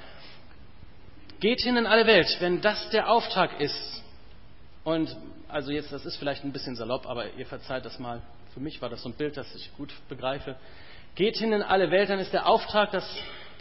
geht 1.39 1.61
hin 1.61 1.77
in 1.77 1.87
alle 1.87 2.07
Welt, 2.07 2.37
wenn 2.41 2.61
das 2.61 2.91
der 2.91 3.09
Auftrag 3.09 3.61
ist. 3.61 4.03
Und 4.83 5.17
also 5.49 5.71
jetzt, 5.71 5.93
das 5.93 6.05
ist 6.05 6.17
vielleicht 6.17 6.43
ein 6.45 6.53
bisschen 6.53 6.75
salopp, 6.75 7.07
aber 7.07 7.33
ihr 7.35 7.47
verzeiht 7.47 7.85
das 7.85 8.01
mal. 8.01 8.23
Für 8.55 8.61
mich 8.61 8.83
war 8.83 8.89
das 8.89 9.03
so 9.03 9.11
ein 9.11 9.15
Bild, 9.15 9.37
das 9.37 9.55
ich 9.55 9.73
gut 9.77 9.93
begreife. 10.09 10.57
Geht 11.15 11.37
hin 11.37 11.53
in 11.53 11.63
alle 11.63 11.91
Welt, 11.91 12.11
dann 12.11 12.19
ist 12.19 12.33
der 12.33 12.47
Auftrag, 12.47 12.91
dass 12.91 13.05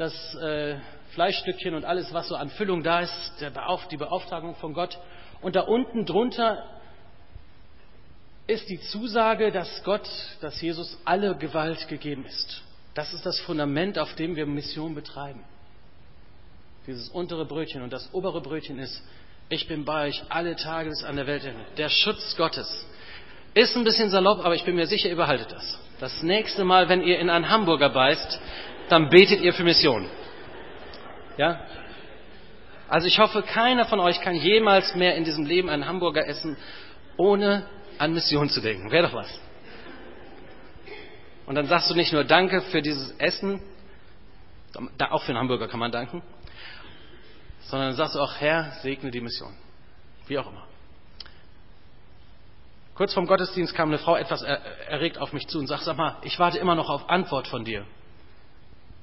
das 0.01 0.35
äh, 0.35 0.77
Fleischstückchen 1.13 1.75
und 1.75 1.85
alles, 1.85 2.11
was 2.13 2.27
so 2.27 2.35
an 2.35 2.49
Füllung 2.49 2.83
da 2.83 3.01
ist, 3.01 3.45
die 3.91 3.97
Beauftragung 3.97 4.55
von 4.55 4.73
Gott. 4.73 4.97
Und 5.41 5.55
da 5.55 5.61
unten 5.61 6.05
drunter 6.05 6.65
ist 8.47 8.67
die 8.69 8.79
Zusage, 8.79 9.51
dass 9.51 9.83
Gott, 9.83 10.09
dass 10.41 10.59
Jesus 10.61 10.97
alle 11.05 11.35
Gewalt 11.35 11.87
gegeben 11.87 12.25
ist. 12.25 12.63
Das 12.95 13.13
ist 13.13 13.25
das 13.25 13.39
Fundament, 13.41 13.99
auf 13.99 14.15
dem 14.15 14.35
wir 14.35 14.45
Mission 14.45 14.95
betreiben. 14.95 15.43
Dieses 16.87 17.09
untere 17.09 17.45
Brötchen 17.45 17.83
und 17.83 17.93
das 17.93 18.11
obere 18.13 18.41
Brötchen 18.41 18.79
ist, 18.79 19.03
ich 19.49 19.67
bin 19.67 19.85
bei 19.85 20.07
euch 20.07 20.23
alle 20.29 20.55
Tage 20.55 20.89
bis 20.89 21.03
an 21.03 21.15
der 21.15 21.27
Weltende. 21.27 21.63
Der 21.77 21.89
Schutz 21.89 22.35
Gottes. 22.37 22.87
Ist 23.53 23.75
ein 23.75 23.83
bisschen 23.83 24.09
salopp, 24.09 24.43
aber 24.43 24.55
ich 24.55 24.63
bin 24.63 24.75
mir 24.75 24.87
sicher, 24.87 25.09
ihr 25.09 25.15
behaltet 25.17 25.51
das. 25.51 25.79
Das 25.99 26.23
nächste 26.23 26.63
Mal, 26.63 26.89
wenn 26.89 27.03
ihr 27.03 27.19
in 27.19 27.29
einen 27.29 27.49
Hamburger 27.49 27.89
beißt, 27.89 28.39
dann 28.91 29.09
betet 29.09 29.41
ihr 29.41 29.53
für 29.53 29.63
Mission. 29.63 30.07
Ja? 31.37 31.61
Also 32.89 33.07
ich 33.07 33.19
hoffe, 33.19 33.41
keiner 33.41 33.85
von 33.85 33.99
euch 33.99 34.19
kann 34.21 34.35
jemals 34.35 34.95
mehr 34.95 35.15
in 35.15 35.23
diesem 35.23 35.45
Leben 35.45 35.69
einen 35.69 35.87
Hamburger 35.87 36.27
essen, 36.27 36.57
ohne 37.15 37.65
an 37.97 38.13
Mission 38.13 38.49
zu 38.49 38.59
denken. 38.59 38.91
Wäre 38.91 39.07
doch 39.07 39.13
was. 39.13 39.39
Und 41.45 41.55
dann 41.55 41.67
sagst 41.67 41.89
du 41.89 41.95
nicht 41.95 42.11
nur 42.11 42.23
Danke 42.23 42.61
für 42.61 42.81
dieses 42.81 43.11
Essen, 43.17 43.61
auch 44.99 45.23
für 45.23 45.29
einen 45.29 45.37
Hamburger 45.37 45.67
kann 45.67 45.79
man 45.79 45.91
danken, 45.91 46.21
sondern 47.61 47.89
dann 47.89 47.97
sagst 47.97 48.15
du 48.15 48.19
auch, 48.19 48.35
Herr, 48.39 48.71
segne 48.81 49.11
die 49.11 49.21
Mission. 49.21 49.53
Wie 50.27 50.37
auch 50.37 50.47
immer. 50.47 50.65
Kurz 52.95 53.13
vorm 53.13 53.25
Gottesdienst 53.25 53.73
kam 53.73 53.89
eine 53.89 53.99
Frau 53.99 54.15
etwas 54.15 54.41
erregt 54.41 55.17
auf 55.17 55.33
mich 55.33 55.47
zu 55.47 55.59
und 55.59 55.67
sagte, 55.67 55.85
sag 55.85 55.97
mal, 55.97 56.17
ich 56.23 56.37
warte 56.39 56.57
immer 56.57 56.75
noch 56.75 56.89
auf 56.89 57.09
Antwort 57.09 57.47
von 57.47 57.65
dir. 57.65 57.85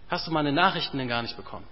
Hast 0.09 0.27
du 0.27 0.31
meine 0.31 0.53
Nachrichten 0.53 0.99
denn 0.99 1.09
gar 1.09 1.23
nicht 1.23 1.37
bekommen? 1.37 1.67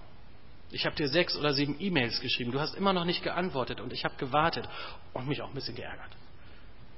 Ich 0.71 0.85
habe 0.85 0.97
dir 0.97 1.09
sechs 1.09 1.37
oder 1.37 1.55
sieben 1.55 1.77
E-Mails 1.79 2.21
geschrieben. 2.21 2.53
Du 2.53 2.61
hast 2.61 2.75
immer 2.75 2.93
noch 2.93 3.05
nicht 3.05 3.23
geantwortet 3.23 3.81
und 3.81 3.93
ich 3.93 4.05
habe 4.05 4.17
gewartet 4.17 4.69
und 5.13 5.27
mich 5.29 5.41
auch 5.41 5.49
ein 5.49 5.55
bisschen 5.55 5.77
geärgert. 5.77 6.11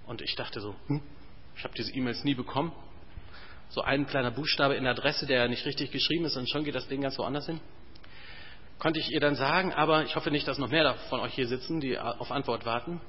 Und 0.07 0.23
ich 0.23 0.35
dachte 0.37 0.61
so, 0.61 0.75
hm, 0.87 1.03
ich 1.57 1.65
habe 1.65 1.75
diese 1.75 1.93
E-Mails 1.93 2.25
nie 2.25 2.35
bekommen. 2.35 2.73
So 3.69 3.83
ein 3.83 4.07
kleiner 4.07 4.31
Buchstabe 4.31 4.75
in 4.75 4.85
der 4.85 4.93
Adresse, 4.93 5.27
der 5.27 5.49
nicht 5.49 5.67
richtig 5.67 5.91
geschrieben 5.91 6.25
ist 6.25 6.37
und 6.37 6.49
schon 6.49 6.65
geht 6.65 6.75
das 6.75 6.89
Ding 6.89 7.03
ganz 7.03 7.19
woanders 7.19 7.47
hin. 7.47 7.61
Konnte 8.79 9.01
ich 9.01 9.11
ihr 9.11 9.21
dann 9.21 9.35
sagen, 9.35 9.75
aber 9.75 10.05
ich 10.05 10.17
hoffe 10.17 10.31
nicht, 10.31 10.49
dass 10.49 10.59
noch 10.59 10.71
mehr 10.71 10.95
von 11.11 11.21
euch 11.21 11.35
hier 11.35 11.47
sitzen, 11.47 11.81
die 11.81 11.99
auf 11.99 12.31
Antwort 12.31 12.65
warten. 12.65 13.01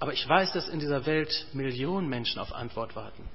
Aber 0.00 0.12
ich 0.12 0.28
weiß, 0.28 0.52
dass 0.52 0.68
in 0.68 0.80
dieser 0.80 1.06
Welt 1.06 1.46
Millionen 1.52 2.08
Menschen 2.08 2.40
auf 2.40 2.52
Antwort 2.52 2.96
warten. 2.96 3.28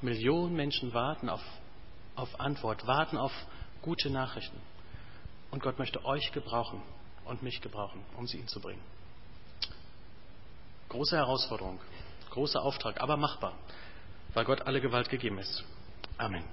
Millionen 0.00 0.54
Menschen 0.54 0.94
warten 0.94 1.28
auf, 1.28 1.42
auf 2.14 2.40
Antwort, 2.40 2.86
warten 2.86 3.16
auf 3.16 3.32
gute 3.82 4.10
Nachrichten. 4.10 4.60
Und 5.50 5.62
Gott 5.62 5.78
möchte 5.78 6.04
euch 6.04 6.30
gebrauchen 6.32 6.82
und 7.24 7.42
mich 7.42 7.60
gebrauchen, 7.60 8.04
um 8.16 8.26
sie 8.26 8.38
ihm 8.38 8.48
zu 8.48 8.60
bringen. 8.60 8.82
Große 10.88 11.16
Herausforderung, 11.16 11.80
großer 12.30 12.62
Auftrag, 12.62 13.00
aber 13.00 13.16
machbar, 13.16 13.54
weil 14.34 14.44
Gott 14.44 14.62
alle 14.62 14.80
Gewalt 14.80 15.08
gegeben 15.08 15.38
ist. 15.38 15.64
Amen. 16.16 16.44